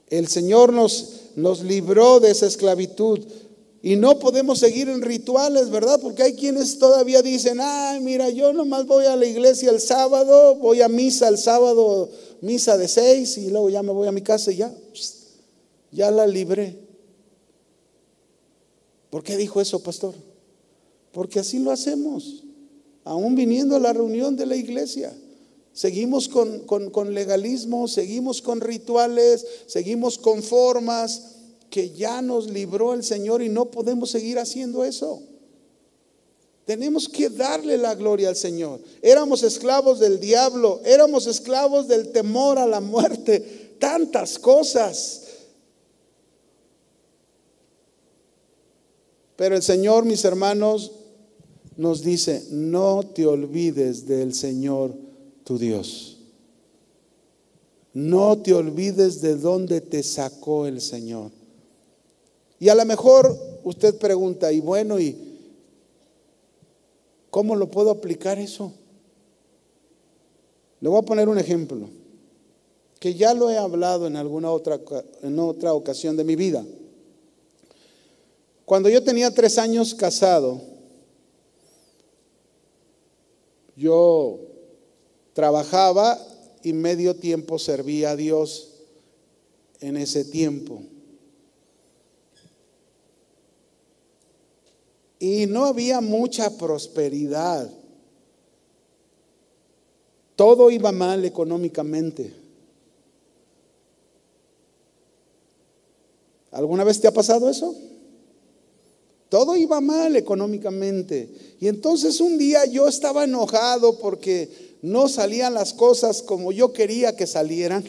[0.09, 3.21] El Señor nos, nos libró de esa esclavitud.
[3.83, 6.01] Y no podemos seguir en rituales, ¿verdad?
[6.01, 10.55] Porque hay quienes todavía dicen, ay, mira, yo nomás voy a la iglesia el sábado,
[10.55, 12.09] voy a misa el sábado,
[12.41, 14.73] misa de seis, y luego ya me voy a mi casa y ya,
[15.93, 16.79] ya la libré.
[19.11, 20.15] ¿Por qué dijo eso, pastor?
[21.13, 22.43] Porque así lo hacemos,
[23.05, 25.15] aún viniendo a la reunión de la iglesia.
[25.75, 31.37] Seguimos con, con legalismo, seguimos con rituales, seguimos con formas,
[31.71, 35.23] que ya nos libró el Señor y no podemos seguir haciendo eso.
[36.67, 38.81] Tenemos que darle la gloria al Señor.
[39.01, 45.22] Éramos esclavos del diablo, éramos esclavos del temor a la muerte, tantas cosas.
[49.37, 50.93] Pero el Señor, mis hermanos,
[51.77, 54.95] nos dice, no te olvides del Señor
[55.45, 56.19] tu Dios.
[57.95, 61.31] No te olvides de dónde te sacó el Señor.
[62.59, 65.17] Y a lo mejor usted pregunta, y bueno, ¿y
[67.31, 68.73] cómo lo puedo aplicar eso?
[70.81, 71.89] Le voy a poner un ejemplo,
[72.99, 74.81] que ya lo he hablado en alguna otra,
[75.23, 76.65] en otra ocasión de mi vida.
[78.73, 80.59] Cuando yo tenía tres años casado,
[83.77, 84.41] yo
[85.35, 86.19] trabajaba
[86.63, 88.71] y medio tiempo servía a Dios
[89.81, 90.81] en ese tiempo.
[95.19, 97.71] Y no había mucha prosperidad.
[100.35, 102.33] Todo iba mal económicamente.
[106.51, 107.92] ¿Alguna vez te ha pasado eso?
[109.33, 111.27] Todo iba mal económicamente.
[111.59, 117.17] Y entonces un día yo estaba enojado porque no salían las cosas como yo quería
[117.17, 117.83] que salieran.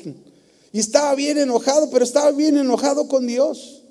[0.71, 3.81] Y estaba bien enojado, pero estaba bien enojado con Dios.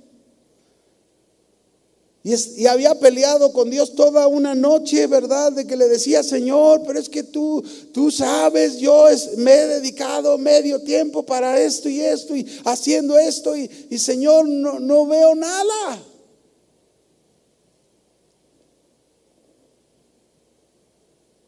[2.25, 5.53] Y, había peleado con Dios toda una noche, ¿verdad?
[5.53, 9.05] De que le decía, Señor, pero es que tú, tú sabes, yo
[9.37, 14.49] me he dedicado medio tiempo para esto y esto y haciendo esto y, y Señor,
[14.49, 16.12] no, no veo nada.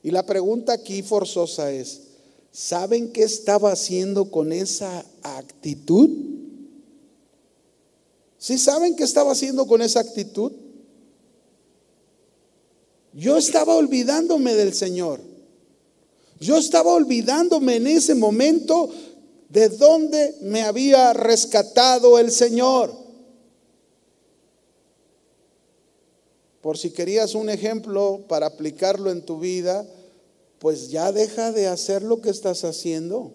[0.04, 2.02] Y la pregunta aquí forzosa es,
[2.52, 6.10] ¿saben qué estaba haciendo con esa actitud?
[8.36, 10.52] ¿Sí saben qué estaba haciendo con esa actitud?
[13.14, 15.22] Yo estaba olvidándome del Señor.
[16.38, 18.90] Yo estaba olvidándome en ese momento
[19.48, 23.04] de dónde me había rescatado el Señor.
[26.64, 29.86] Por si querías un ejemplo para aplicarlo en tu vida,
[30.64, 33.34] pues ya deja de hacer lo que estás haciendo.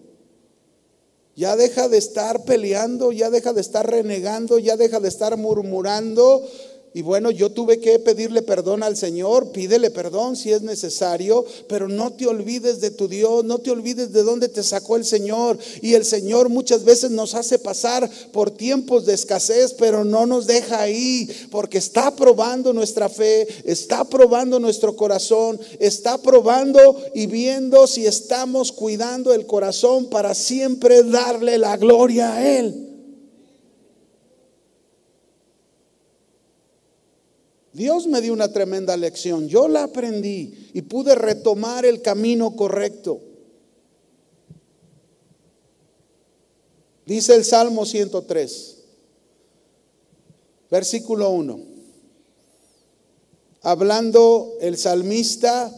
[1.36, 6.44] Ya deja de estar peleando, ya deja de estar renegando, ya deja de estar murmurando,
[6.92, 11.86] y bueno, yo tuve que pedirle perdón al Señor, pídele perdón si es necesario, pero
[11.86, 15.56] no te olvides de tu Dios, no te olvides de dónde te sacó el Señor.
[15.82, 20.48] Y el Señor muchas veces nos hace pasar por tiempos de escasez, pero no nos
[20.48, 27.86] deja ahí, porque está probando nuestra fe, está probando nuestro corazón, está probando y viendo
[27.86, 32.89] si estamos cuidando el corazón para siempre darle la gloria a Él.
[37.80, 39.48] Dios me dio una tremenda lección.
[39.48, 43.22] Yo la aprendí y pude retomar el camino correcto.
[47.06, 48.76] Dice el Salmo 103,
[50.70, 51.58] versículo 1.
[53.62, 55.74] Hablando el salmista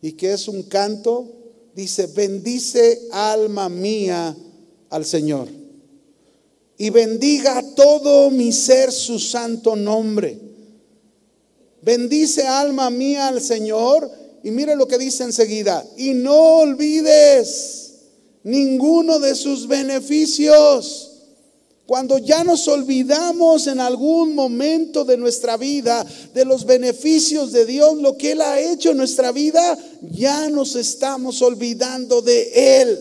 [0.00, 1.32] y que es un canto,
[1.74, 4.36] dice, bendice alma mía
[4.88, 5.48] al Señor
[6.78, 10.43] y bendiga todo mi ser su santo nombre
[11.84, 14.10] Bendice alma mía al Señor
[14.42, 15.84] y mire lo que dice enseguida.
[15.96, 17.92] Y no olvides
[18.42, 21.10] ninguno de sus beneficios.
[21.86, 27.98] Cuando ya nos olvidamos en algún momento de nuestra vida de los beneficios de Dios,
[27.98, 32.98] lo que Él ha hecho en nuestra vida, ya nos estamos olvidando de Él.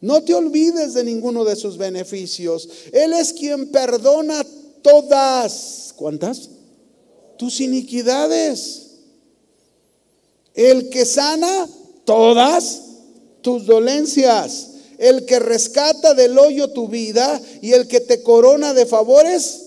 [0.00, 2.66] No te olvides de ninguno de sus beneficios.
[2.90, 4.42] Él es quien perdona
[4.82, 6.50] todas, ¿cuántas?
[7.36, 8.90] Tus iniquidades.
[10.54, 11.68] El que sana
[12.04, 12.82] todas
[13.42, 14.68] tus dolencias.
[14.98, 19.60] El que rescata del hoyo tu vida y el que te corona de favores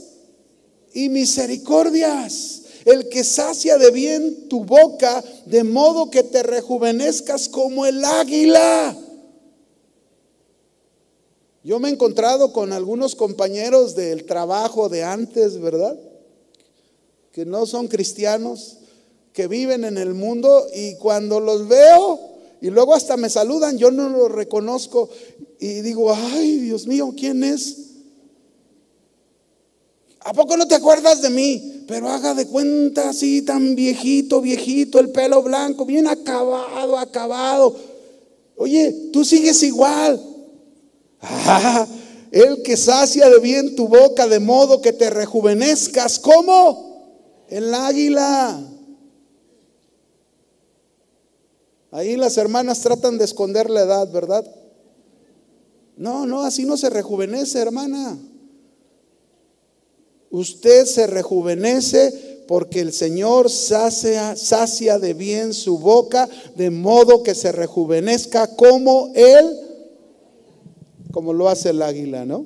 [0.93, 2.61] y misericordias.
[2.85, 8.95] El que sacia de bien tu boca de modo que te rejuvenezcas como el águila.
[11.63, 15.97] Yo me he encontrado con algunos compañeros del trabajo de antes, ¿verdad?
[17.31, 18.77] Que no son cristianos,
[19.31, 22.19] que viven en el mundo y cuando los veo
[22.61, 25.09] y luego hasta me saludan, yo no los reconozco
[25.59, 27.77] y digo, ay, Dios mío, ¿quién es?
[30.19, 31.83] ¿A poco no te acuerdas de mí?
[31.87, 37.75] Pero haga de cuenta así, tan viejito, viejito, el pelo blanco, bien acabado, acabado.
[38.55, 40.32] Oye, tú sigues igual.
[42.31, 48.59] El que sacia de bien tu boca de modo que te rejuvenezcas como El águila.
[51.91, 54.43] Ahí las hermanas tratan de esconder la edad, ¿verdad?
[55.95, 58.17] No, no, así no se rejuvenece, hermana.
[60.31, 67.35] Usted se rejuvenece porque el Señor sacia, sacia, de bien su boca, de modo que
[67.35, 69.62] se rejuvenezca como Él,
[71.13, 72.43] como lo hace el águila, ¿no?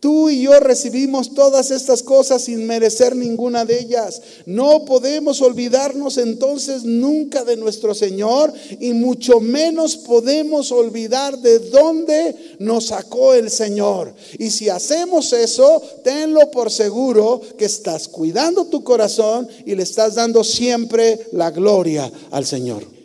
[0.00, 4.22] Tú y yo recibimos todas estas cosas sin merecer ninguna de ellas.
[4.46, 12.34] No podemos olvidarnos entonces nunca de nuestro Señor y mucho menos podemos olvidar de dónde
[12.60, 14.14] nos sacó el Señor.
[14.38, 20.14] Y si hacemos eso, tenlo por seguro que estás cuidando tu corazón y le estás
[20.14, 22.97] dando siempre la gloria al Señor.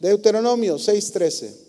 [0.00, 1.66] Deuteronomio 6:13.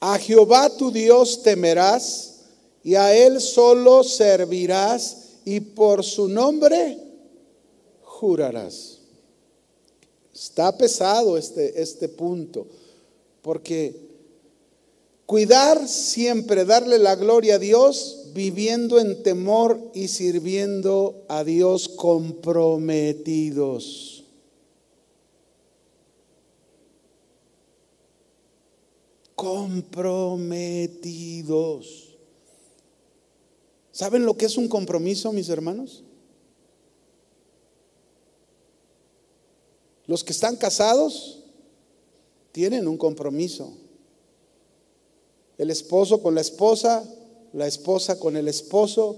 [0.00, 2.36] A Jehová tu Dios temerás
[2.84, 6.96] y a Él solo servirás y por su nombre
[8.02, 8.98] jurarás.
[10.32, 12.66] Está pesado este, este punto,
[13.42, 14.07] porque
[15.28, 24.14] cuidar siempre, darle la gloria a Dios, viviendo en temor y sirviendo a Dios comprometidos.
[29.34, 32.16] comprometidos.
[33.92, 36.02] ¿Saben lo que es un compromiso, mis hermanos?
[40.06, 41.44] Los que están casados
[42.50, 43.76] tienen un compromiso.
[45.58, 47.04] El esposo con la esposa,
[47.52, 49.16] la esposa con el esposo.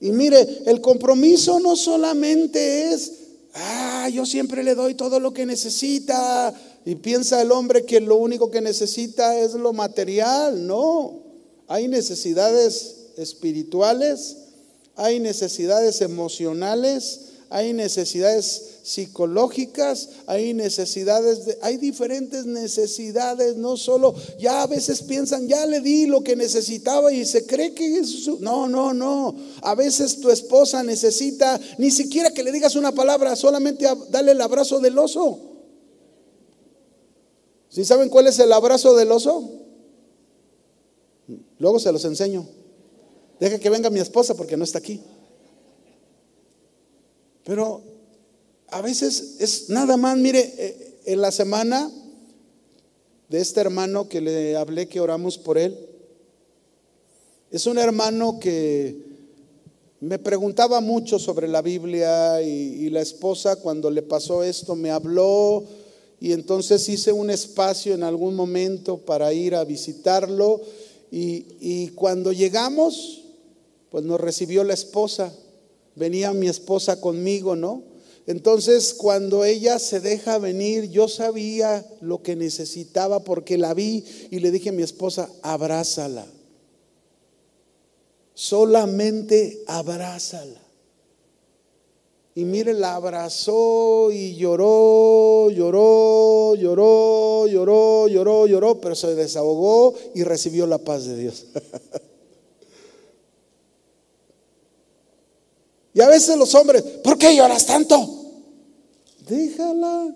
[0.00, 3.12] Y mire, el compromiso no solamente es,
[3.54, 6.52] ah, yo siempre le doy todo lo que necesita,
[6.84, 10.66] y piensa el hombre que lo único que necesita es lo material.
[10.66, 11.20] No,
[11.68, 14.36] hay necesidades espirituales,
[14.96, 17.20] hay necesidades emocionales,
[17.52, 25.46] hay necesidades psicológicas, hay necesidades, de, hay diferentes necesidades, no solo, ya a veces piensan,
[25.46, 29.74] ya le di lo que necesitaba y se cree que es no, no, no, a
[29.74, 34.80] veces tu esposa necesita ni siquiera que le digas una palabra, solamente dale el abrazo
[34.80, 35.38] del oso.
[37.68, 39.50] ¿Sí saben cuál es el abrazo del oso?
[41.58, 42.46] Luego se los enseño.
[43.38, 45.02] Deja que venga mi esposa porque no está aquí.
[47.44, 47.82] Pero
[48.68, 51.90] a veces es nada más, mire, eh, en la semana
[53.28, 55.76] de este hermano que le hablé, que oramos por él,
[57.50, 58.96] es un hermano que
[60.00, 64.90] me preguntaba mucho sobre la Biblia y, y la esposa cuando le pasó esto me
[64.90, 65.64] habló
[66.20, 70.60] y entonces hice un espacio en algún momento para ir a visitarlo
[71.14, 73.24] y, cuando llegamos,
[73.90, 75.30] pues nos recibió la esposa,
[75.94, 77.82] venía mi esposa conmigo, ¿no?
[78.26, 84.38] Entonces, cuando ella se deja venir, yo sabía lo que necesitaba porque la vi y
[84.38, 86.26] le dije a mi esposa, abrázala.
[88.34, 90.60] Solamente abrázala.
[92.34, 100.22] Y mire, la abrazó y lloró, lloró, lloró, lloró, lloró, lloró, pero se desahogó y
[100.22, 101.46] recibió la paz de Dios.
[105.94, 107.96] y a veces los hombres, ¿por qué lloras tanto?
[109.28, 110.14] Déjala.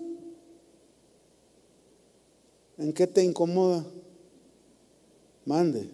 [2.77, 3.85] ¿En qué te incomoda?
[5.45, 5.89] Mande.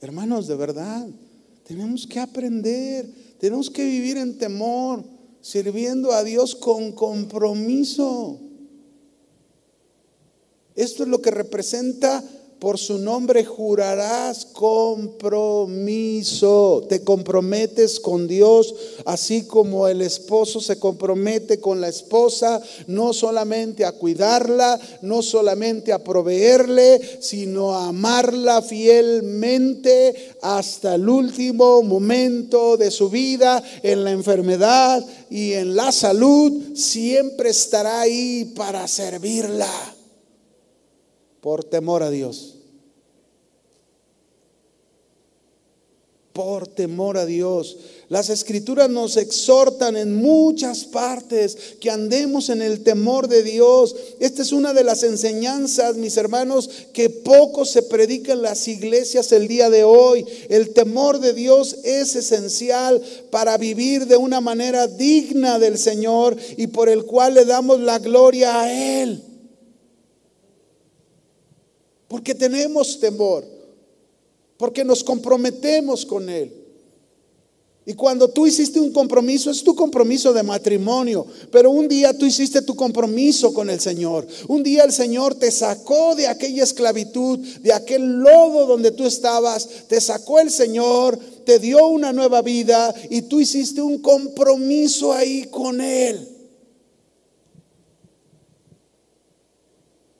[0.00, 1.06] Hermanos, de verdad,
[1.64, 3.06] tenemos que aprender
[3.40, 5.02] tenemos que vivir en temor,
[5.40, 8.38] sirviendo a Dios con compromiso.
[10.74, 12.22] Esto es lo que representa
[12.60, 15.16] por su nombre jurarás compromiso.
[16.88, 18.74] Te comprometes con Dios,
[19.06, 25.90] así como el esposo se compromete con la esposa, no solamente a cuidarla, no solamente
[25.92, 34.10] a proveerle, sino a amarla fielmente hasta el último momento de su vida, en la
[34.10, 39.70] enfermedad y en la salud, siempre estará ahí para servirla
[41.40, 42.60] por temor a Dios.
[46.32, 47.76] por temor a Dios.
[48.08, 53.94] Las escrituras nos exhortan en muchas partes que andemos en el temor de Dios.
[54.20, 59.32] Esta es una de las enseñanzas, mis hermanos, que poco se predica en las iglesias
[59.32, 60.24] el día de hoy.
[60.48, 66.68] El temor de Dios es esencial para vivir de una manera digna del Señor y
[66.68, 69.29] por el cual le damos la gloria a Él.
[72.10, 73.44] Porque tenemos temor,
[74.56, 76.52] porque nos comprometemos con Él.
[77.86, 82.26] Y cuando tú hiciste un compromiso, es tu compromiso de matrimonio, pero un día tú
[82.26, 84.26] hiciste tu compromiso con el Señor.
[84.48, 89.68] Un día el Señor te sacó de aquella esclavitud, de aquel lodo donde tú estabas,
[89.86, 95.44] te sacó el Señor, te dio una nueva vida y tú hiciste un compromiso ahí
[95.44, 96.39] con Él.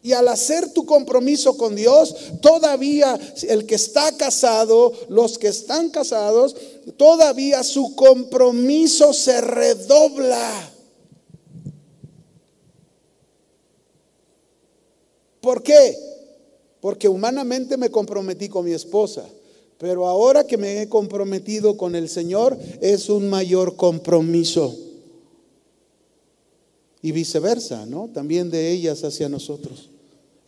[0.03, 5.91] Y al hacer tu compromiso con Dios, todavía el que está casado, los que están
[5.91, 6.57] casados,
[6.97, 10.73] todavía su compromiso se redobla.
[15.41, 15.99] ¿Por qué?
[16.81, 19.27] Porque humanamente me comprometí con mi esposa,
[19.77, 24.77] pero ahora que me he comprometido con el Señor es un mayor compromiso.
[27.03, 28.11] Y viceversa, ¿no?
[28.13, 29.90] También de ellas hacia nosotros.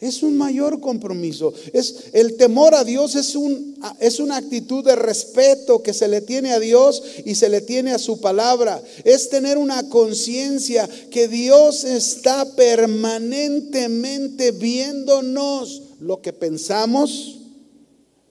[0.02, 1.54] Es un mayor compromiso.
[1.72, 6.20] Es, el temor a Dios es, un, es una actitud de respeto que se le
[6.20, 8.82] tiene a Dios y se le tiene a su palabra.
[9.04, 17.38] Es tener una conciencia que Dios está permanentemente viéndonos lo que pensamos,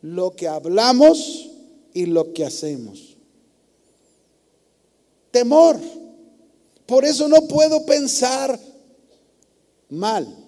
[0.01, 1.51] lo que hablamos
[1.93, 3.15] y lo que hacemos.
[5.31, 5.79] Temor.
[6.85, 8.59] Por eso no puedo pensar
[9.87, 10.40] mal.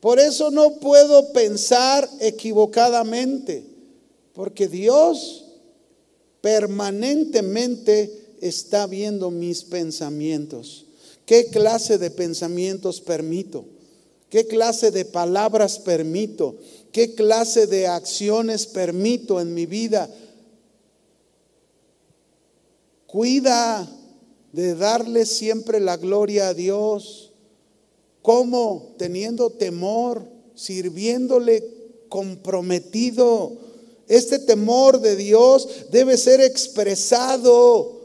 [0.00, 3.64] Por eso no puedo pensar equivocadamente,
[4.34, 5.44] porque Dios
[6.40, 10.86] permanentemente está viendo mis pensamientos.
[11.24, 13.64] ¿Qué clase de pensamientos permito?
[14.30, 16.56] ¿Qué clase de palabras permito?
[16.92, 20.08] ¿Qué clase de acciones permito en mi vida?
[23.06, 23.88] Cuida
[24.52, 27.25] de darle siempre la gloria a Dios
[28.26, 28.96] ¿Cómo?
[28.98, 31.62] Teniendo temor, sirviéndole
[32.08, 33.52] comprometido.
[34.08, 38.00] Este temor de Dios debe ser expresado,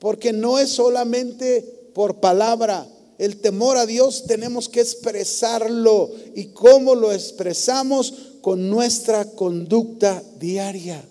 [0.00, 1.62] porque no es solamente
[1.94, 2.88] por palabra.
[3.18, 6.10] El temor a Dios tenemos que expresarlo.
[6.34, 8.14] ¿Y cómo lo expresamos?
[8.40, 11.08] Con nuestra conducta diaria.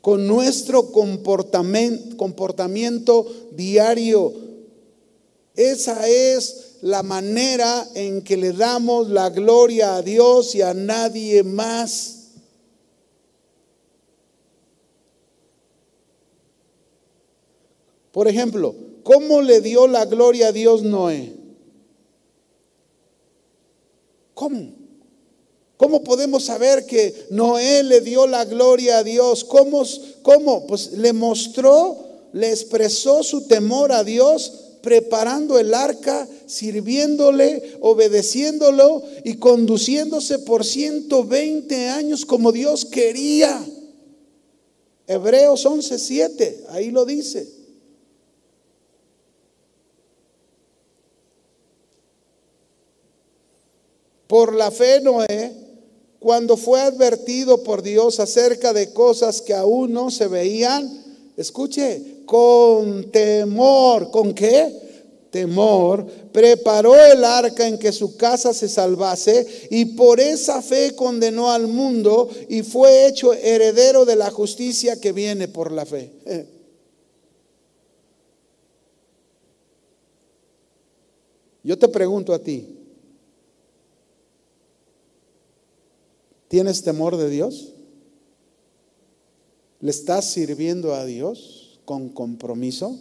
[0.00, 3.26] Con nuestro comportamiento, comportamiento
[3.56, 4.51] diario
[5.54, 11.42] esa es la manera en que le damos la gloria a Dios y a nadie
[11.42, 12.18] más.
[18.10, 18.74] Por ejemplo,
[19.04, 21.34] ¿cómo le dio la gloria a Dios Noé?
[24.34, 24.72] ¿Cómo?
[25.76, 29.44] ¿Cómo podemos saber que Noé le dio la gloria a Dios?
[29.44, 29.82] ¿Cómo?
[30.22, 30.66] ¿Cómo?
[30.66, 31.98] Pues le mostró,
[32.32, 41.88] le expresó su temor a Dios preparando el arca, sirviéndole, obedeciéndolo y conduciéndose por 120
[41.88, 43.64] años como Dios quería.
[45.06, 47.48] Hebreos 11:7, ahí lo dice.
[54.26, 55.52] Por la fe Noé,
[56.18, 61.01] cuando fue advertido por Dios acerca de cosas que aún no se veían,
[61.36, 64.10] escuche, con temor.
[64.10, 64.80] ¿Con qué?
[65.30, 66.06] Temor.
[66.32, 71.66] Preparó el arca en que su casa se salvase y por esa fe condenó al
[71.66, 76.10] mundo y fue hecho heredero de la justicia que viene por la fe.
[81.64, 82.76] Yo te pregunto a ti,
[86.48, 87.72] ¿tienes temor de Dios?
[89.82, 91.62] ¿Le estás sirviendo a Dios?
[91.84, 92.96] con compromiso?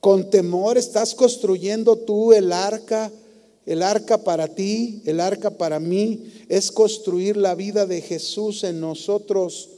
[0.00, 3.12] Con temor estás construyendo tú el arca,
[3.66, 8.80] el arca para ti, el arca para mí, es construir la vida de Jesús en
[8.80, 9.68] nosotros,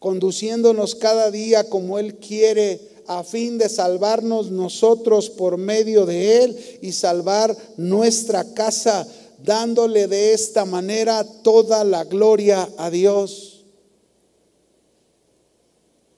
[0.00, 6.78] conduciéndonos cada día como Él quiere a fin de salvarnos nosotros por medio de Él
[6.82, 9.06] y salvar nuestra casa,
[9.42, 13.64] dándole de esta manera toda la gloria a Dios.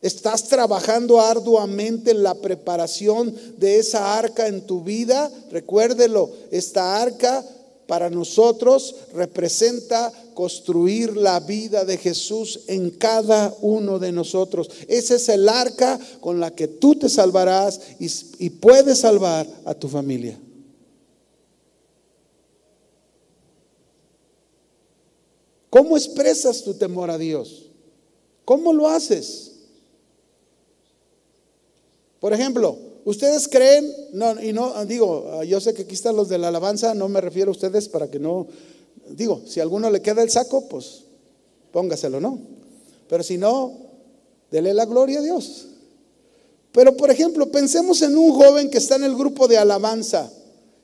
[0.00, 5.30] ¿Estás trabajando arduamente en la preparación de esa arca en tu vida?
[5.50, 7.44] Recuérdelo, esta arca
[7.88, 14.70] para nosotros representa construir la vida de Jesús en cada uno de nosotros.
[14.86, 19.88] Ese es el arca con la que tú te salvarás y, puedes salvar a tu
[19.88, 20.38] familia.
[25.70, 27.66] ¿Cómo expresas tu temor a Dios?
[28.44, 29.52] ¿Cómo lo haces?
[32.20, 33.90] Por ejemplo, ¿Ustedes creen?
[34.12, 37.22] No, y no, digo, yo sé que aquí están los de la alabanza, no me
[37.22, 38.46] refiero a ustedes para que no,
[39.08, 41.04] digo, si a alguno le queda el saco, pues
[41.72, 42.38] póngaselo, ¿no?
[43.08, 43.72] Pero si no,
[44.50, 45.68] dele la gloria a Dios.
[46.70, 50.30] Pero por ejemplo, pensemos en un joven que está en el grupo de alabanza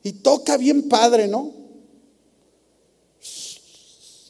[0.03, 1.53] y toca bien padre, ¿no?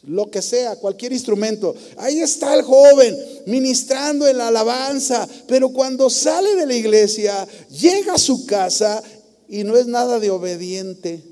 [0.07, 1.75] Lo que sea, cualquier instrumento.
[1.97, 3.15] Ahí está el joven
[3.47, 9.01] ministrando en la alabanza, pero cuando sale de la iglesia, llega a su casa
[9.47, 11.23] y no es nada de obediente.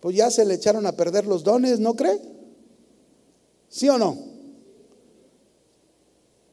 [0.00, 2.20] Pues ya se le echaron a perder los dones, ¿no cree?
[3.68, 4.18] ¿Sí o no?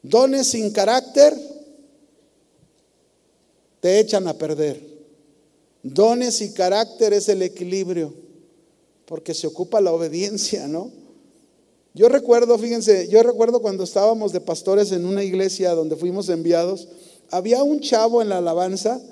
[0.02, 1.36] Dones sin carácter
[3.80, 4.88] te echan a perder.
[5.82, 8.29] Dones y carácter es el equilibrio
[9.10, 10.88] porque se ocupa la obediencia, ¿no?
[11.94, 16.86] Yo recuerdo, fíjense, yo recuerdo cuando estábamos de pastores en una iglesia donde fuimos enviados,
[17.28, 19.02] había un chavo en la alabanza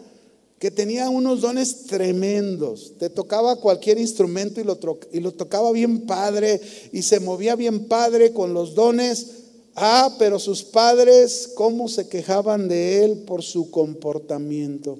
[0.61, 2.93] que tenía unos dones tremendos.
[2.97, 4.79] Te tocaba cualquier instrumento y lo,
[5.11, 6.61] y lo tocaba bien padre
[6.93, 9.27] y se movía bien padre con los dones.
[9.75, 14.97] Ah, pero sus padres, ¿cómo se quejaban de él por su comportamiento?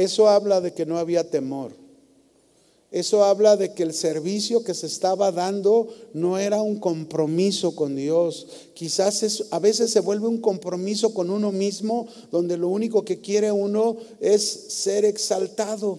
[0.00, 1.72] Eso habla de que no había temor.
[2.90, 7.94] Eso habla de que el servicio que se estaba dando no era un compromiso con
[7.94, 8.46] Dios.
[8.72, 13.52] Quizás a veces se vuelve un compromiso con uno mismo, donde lo único que quiere
[13.52, 15.98] uno es ser exaltado.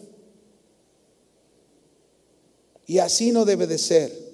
[2.88, 4.32] Y así no debe de ser.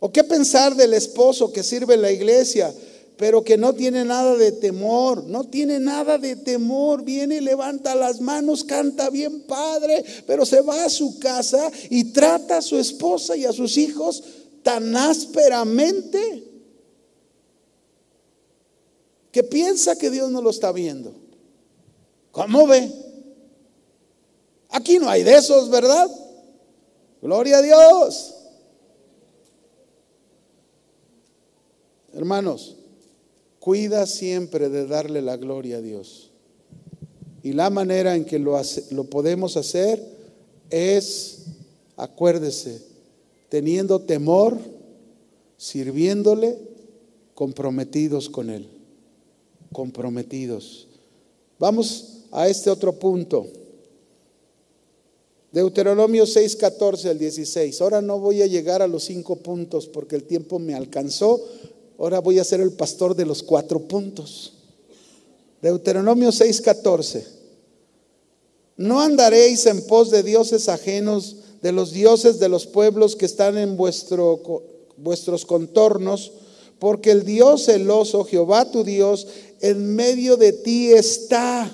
[0.00, 2.74] ¿O qué pensar del esposo que sirve en la iglesia?
[3.20, 7.94] Pero que no tiene nada de temor, no tiene nada de temor, viene y levanta
[7.94, 12.78] las manos, canta bien padre, pero se va a su casa y trata a su
[12.78, 14.24] esposa y a sus hijos
[14.62, 16.44] tan ásperamente
[19.30, 21.12] que piensa que Dios no lo está viendo.
[22.30, 22.90] ¿Cómo ve?
[24.70, 26.10] Aquí no hay de esos, ¿verdad?
[27.20, 28.34] Gloria a Dios.
[32.14, 32.78] Hermanos,
[33.60, 36.30] Cuida siempre de darle la gloria a Dios.
[37.42, 40.02] Y la manera en que lo, lo podemos hacer
[40.70, 41.44] es,
[41.96, 42.82] acuérdese,
[43.48, 44.58] teniendo temor,
[45.56, 46.58] sirviéndole,
[47.34, 48.66] comprometidos con Él.
[49.72, 50.88] Comprometidos.
[51.58, 53.46] Vamos a este otro punto.
[55.52, 57.80] Deuteronomio 6, 14 al 16.
[57.80, 61.44] Ahora no voy a llegar a los cinco puntos porque el tiempo me alcanzó,
[62.00, 64.54] Ahora voy a ser el pastor de los cuatro puntos.
[65.60, 67.26] Deuteronomio 6:14.
[68.78, 73.58] No andaréis en pos de dioses ajenos, de los dioses de los pueblos que están
[73.58, 74.40] en vuestro,
[74.96, 76.32] vuestros contornos,
[76.78, 79.26] porque el Dios celoso, Jehová tu Dios,
[79.60, 81.70] en medio de ti está,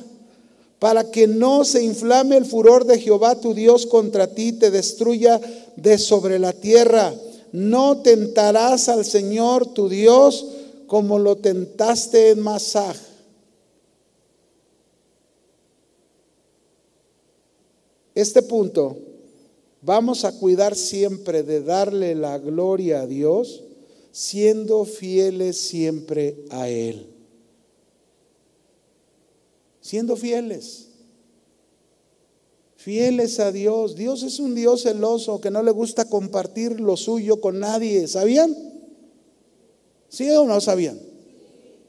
[0.81, 5.41] para que no se inflame el furor de Jehová tu Dios contra ti, te destruya
[5.77, 7.15] de sobre la tierra
[7.53, 10.47] no tentarás al Señor tu Dios
[10.87, 12.97] como lo tentaste en Masaj.
[18.15, 18.97] Este punto,
[19.83, 23.63] vamos a cuidar siempre de darle la gloria a Dios,
[24.11, 27.07] siendo fieles siempre a Él.
[29.81, 30.87] Siendo fieles
[32.87, 33.97] fieles a Dios.
[33.97, 38.07] Dios es un Dios celoso que no le gusta compartir lo suyo con nadie.
[38.07, 38.57] ¿Sabían?
[40.09, 40.97] ¿Sí o no sabían?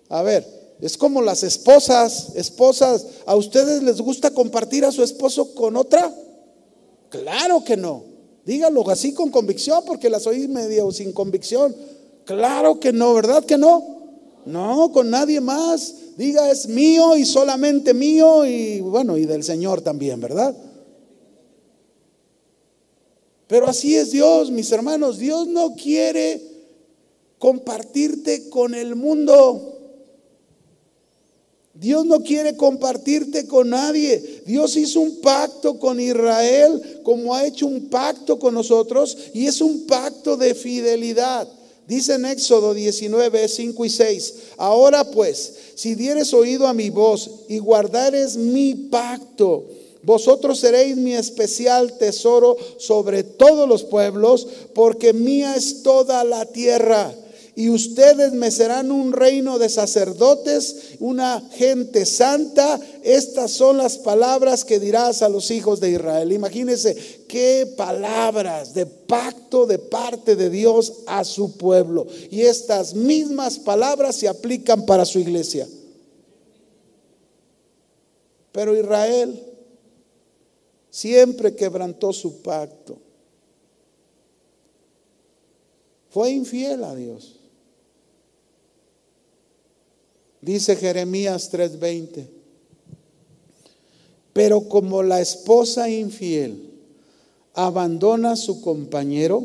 [0.10, 0.44] A ver,
[0.82, 6.12] es como las esposas, esposas, ¿a ustedes les gusta compartir a su esposo con otra?
[7.10, 8.02] Claro que no.
[8.44, 11.76] Dígalo así con convicción porque las oí medio sin convicción.
[12.26, 13.84] Claro que no, ¿verdad que no?
[14.48, 15.94] No, con nadie más.
[16.18, 20.56] Diga es mío y solamente mío y bueno, y del Señor también, ¿verdad?
[23.48, 25.18] Pero así es Dios, mis hermanos.
[25.18, 26.42] Dios no quiere
[27.40, 29.74] compartirte con el mundo.
[31.74, 34.42] Dios no quiere compartirte con nadie.
[34.46, 39.62] Dios hizo un pacto con Israel como ha hecho un pacto con nosotros y es
[39.62, 41.48] un pacto de fidelidad.
[41.88, 47.30] Dice en Éxodo 19, 5 y 6, ahora pues, si dieres oído a mi voz
[47.48, 49.64] y guardares mi pacto,
[50.08, 57.14] vosotros seréis mi especial tesoro sobre todos los pueblos, porque mía es toda la tierra
[57.58, 62.80] y ustedes me serán un reino de sacerdotes, una gente santa.
[63.04, 66.32] Estas son las palabras que dirás a los hijos de Israel.
[66.32, 66.96] Imagínense
[67.28, 72.08] qué palabras de pacto de parte de Dios a su pueblo.
[72.30, 75.68] Y estas mismas palabras se aplican para su iglesia.
[78.54, 79.47] Pero Israel
[80.98, 82.98] siempre quebrantó su pacto.
[86.10, 87.36] Fue infiel a Dios.
[90.42, 92.28] Dice Jeremías 3:20.
[94.34, 96.72] Pero como la esposa infiel
[97.54, 99.44] abandona a su compañero,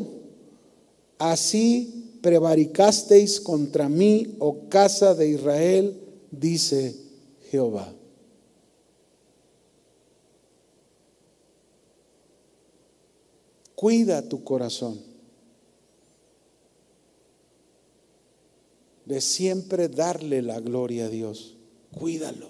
[1.19, 5.99] así prevaricasteis contra mí, oh casa de Israel,
[6.31, 6.95] dice
[7.51, 7.93] Jehová.
[13.83, 14.97] Cuida tu corazón.
[19.05, 21.57] de siempre darle la gloria a Dios.
[21.99, 22.47] Cuídalo.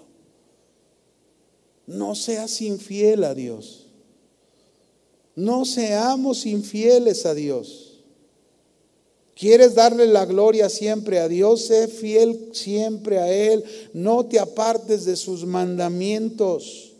[1.88, 3.88] No seas infiel a Dios.
[5.34, 8.04] No seamos infieles a Dios.
[9.34, 11.62] ¿Quieres darle la gloria siempre a Dios?
[11.62, 13.64] Sé fiel siempre a Él.
[13.92, 16.92] No te apartes de sus mandamientos.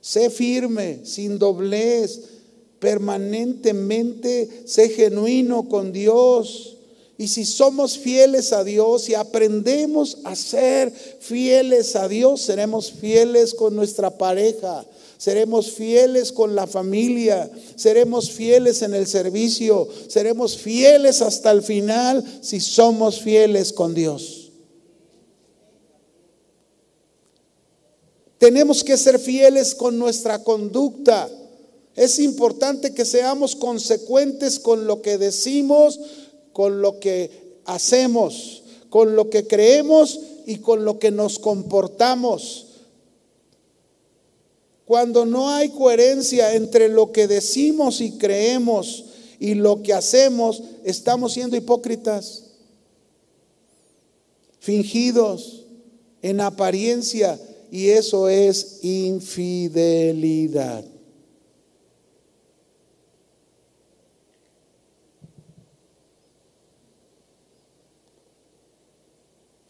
[0.00, 2.39] Sé firme, sin doblez,
[2.80, 4.64] permanentemente.
[4.66, 6.78] Sé genuino con Dios.
[7.20, 13.52] Y si somos fieles a Dios y aprendemos a ser fieles a Dios, seremos fieles
[13.52, 14.86] con nuestra pareja,
[15.18, 22.24] seremos fieles con la familia, seremos fieles en el servicio, seremos fieles hasta el final
[22.40, 24.50] si somos fieles con Dios.
[28.38, 31.28] Tenemos que ser fieles con nuestra conducta.
[31.96, 36.00] Es importante que seamos consecuentes con lo que decimos,
[36.52, 42.66] con lo que hacemos, con lo que creemos y con lo que nos comportamos.
[44.84, 49.04] Cuando no hay coherencia entre lo que decimos y creemos
[49.38, 52.44] y lo que hacemos, estamos siendo hipócritas,
[54.58, 55.64] fingidos
[56.22, 57.38] en apariencia,
[57.70, 60.84] y eso es infidelidad.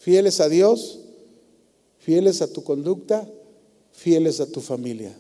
[0.01, 0.99] Fieles a Dios,
[1.99, 3.31] fieles a tu conducta,
[3.93, 5.15] fieles a tu familia.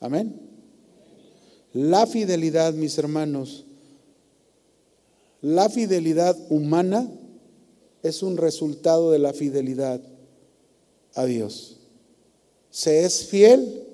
[0.00, 0.40] Amén.
[1.72, 3.64] La fidelidad, mis hermanos,
[5.40, 7.08] la fidelidad humana
[8.02, 10.00] es un resultado de la fidelidad
[11.14, 11.76] a Dios.
[12.70, 13.84] Se es fiel,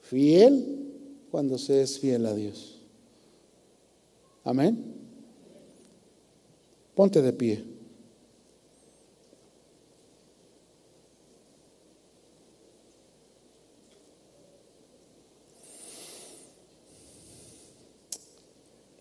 [0.00, 0.90] fiel
[1.30, 2.80] cuando se es fiel a Dios.
[4.42, 5.01] Amén.
[6.94, 7.64] Ponte de pie.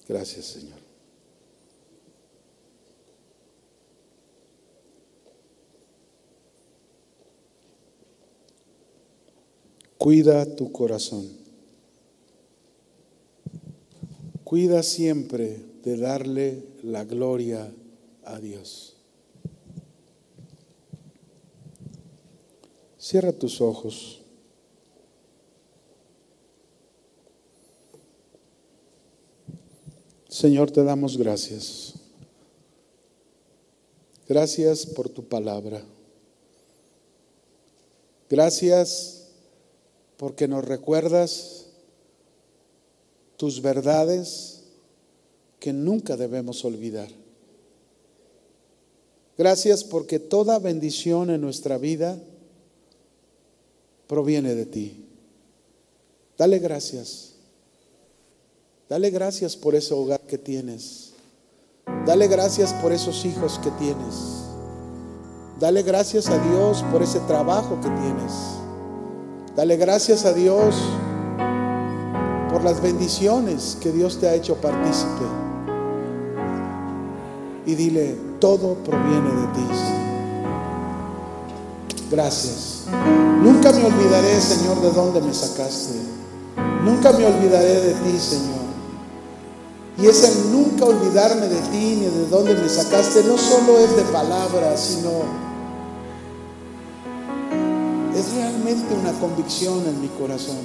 [0.07, 0.79] Gracias, Señor.
[9.97, 11.29] Cuida tu corazón.
[14.43, 17.71] Cuida siempre de darle la gloria
[18.32, 18.95] a Dios.
[22.97, 24.21] Cierra tus ojos.
[30.29, 31.93] Señor, te damos gracias.
[34.27, 35.84] Gracias por tu palabra.
[38.29, 39.27] Gracias
[40.15, 41.65] porque nos recuerdas
[43.36, 44.63] tus verdades
[45.59, 47.20] que nunca debemos olvidar.
[49.41, 52.15] Gracias porque toda bendición en nuestra vida
[54.05, 55.03] proviene de ti.
[56.37, 57.31] Dale gracias.
[58.87, 61.13] Dale gracias por ese hogar que tienes.
[62.05, 64.45] Dale gracias por esos hijos que tienes.
[65.59, 68.33] Dale gracias a Dios por ese trabajo que tienes.
[69.55, 70.75] Dale gracias a Dios
[72.51, 75.25] por las bendiciones que Dios te ha hecho partícipe.
[77.65, 79.67] Y dile, todo proviene de ti.
[82.09, 82.85] Gracias.
[83.41, 85.93] Nunca me olvidaré, Señor, de dónde me sacaste.
[86.83, 88.59] Nunca me olvidaré de ti, Señor.
[89.97, 94.01] Y ese nunca olvidarme de ti ni de dónde me sacaste no solo es de
[94.03, 95.09] palabras, sino
[98.15, 100.57] es realmente una convicción en mi corazón.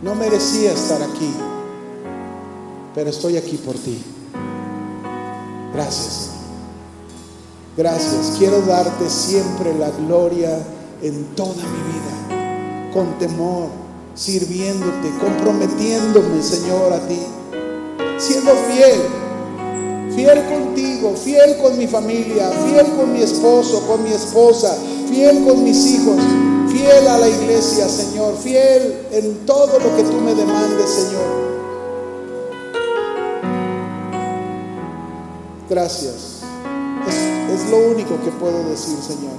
[0.00, 1.34] No merecía estar aquí,
[2.94, 4.00] pero estoy aquí por ti.
[5.78, 6.30] Gracias.
[7.76, 8.34] Gracias.
[8.36, 10.58] Quiero darte siempre la gloria
[11.02, 13.68] en toda mi vida, con temor,
[14.12, 17.20] sirviéndote, comprometiéndome, Señor, a ti,
[18.18, 19.02] siendo fiel,
[20.16, 24.76] fiel contigo, fiel con mi familia, fiel con mi esposo, con mi esposa,
[25.08, 26.16] fiel con mis hijos,
[26.72, 31.57] fiel a la iglesia, Señor, fiel en todo lo que tú me demandes, Señor.
[35.68, 36.40] Gracias.
[37.52, 39.36] Es, lo único que puedo decir, Señor.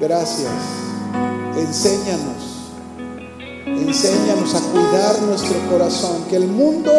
[0.00, 0.50] Gracias.
[1.56, 2.70] Enséñanos.
[3.66, 6.24] Enséñanos a cuidar nuestro corazón.
[6.30, 6.92] Que el mundo,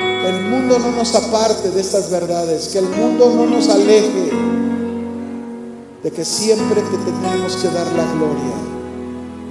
[0.00, 2.68] el mundo no nos aparte de estas verdades.
[2.68, 4.30] Que el mundo no nos aleje
[6.02, 8.56] de que siempre te tenemos que dar la gloria.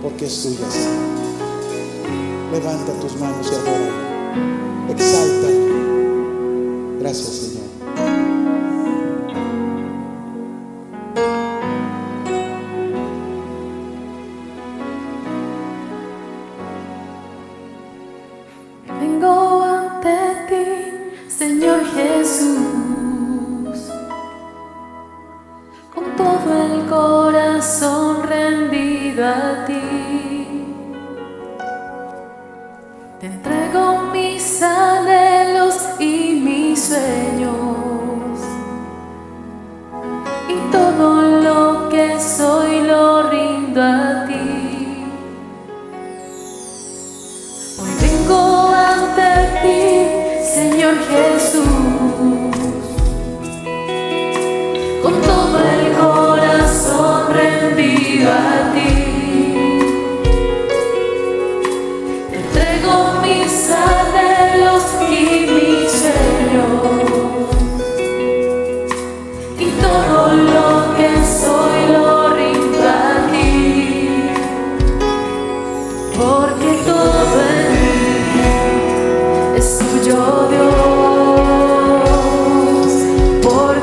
[0.03, 0.67] Porque es tuya.
[2.51, 4.89] Levanta tus manos y adora.
[4.89, 5.88] Exalta.
[6.99, 7.58] Gracias, Señor.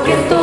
[0.07, 0.36] que todo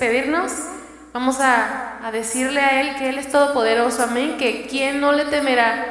[0.00, 0.52] despedirnos,
[1.12, 5.26] vamos a, a decirle a Él que Él es todopoderoso, amén, que quien no le
[5.26, 5.89] temerá